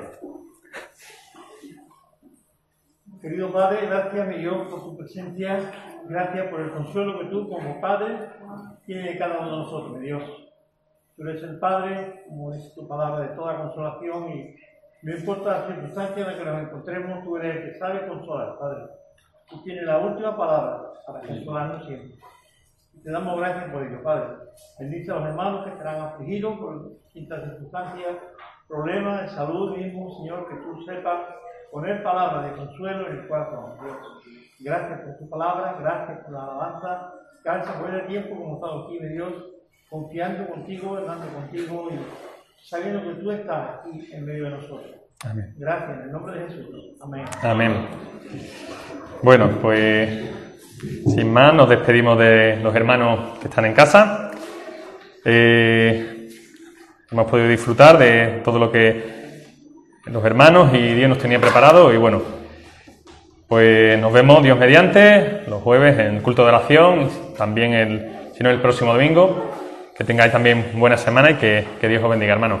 [3.20, 5.58] Querido Padre, gracias mi Dios por tu presencia,
[6.08, 8.18] gracias por el consuelo que tú como Padre
[8.84, 10.22] tienes de cada uno de nosotros, mi Dios.
[11.16, 14.56] Tú eres el Padre, como es tu palabra, de toda consolación y
[15.02, 18.58] no importa las circunstancias en las que nos encontremos, tú eres el que sabe consolar,
[18.58, 18.84] Padre.
[19.48, 22.16] Tú tienes la última palabra para consolarnos siempre.
[23.02, 24.28] Te damos gracias por ello, Padre.
[24.78, 28.16] Bendice a los hermanos que estarán afligidos por distintas circunstancias,
[28.68, 31.20] problemas de salud mismo, Señor, que tú sepas
[31.72, 33.96] poner palabras de consuelo en el corazón, Dios.
[34.60, 37.12] Gracias por tu palabra, gracias por la alabanza.
[37.44, 39.32] Gracias por el tiempo como estado aquí, mi Dios,
[39.90, 44.94] confiando contigo, andando contigo y sabiendo que tú estás aquí en medio de nosotros.
[45.24, 45.52] Amén.
[45.58, 46.96] Gracias, en el nombre de Jesús.
[47.00, 47.24] Amén.
[47.42, 47.86] Amén.
[49.22, 50.41] Bueno, pues
[51.06, 54.30] sin más nos despedimos de los hermanos que están en casa.
[55.24, 56.28] Eh,
[57.10, 59.22] hemos podido disfrutar de todo lo que
[60.06, 62.22] los hermanos y Dios nos tenía preparado y bueno,
[63.48, 68.50] pues nos vemos Dios mediante los jueves en culto de oración, también el, si no
[68.50, 69.50] el próximo domingo.
[69.96, 72.60] Que tengáis también buena semana y que, que Dios os bendiga, hermanos.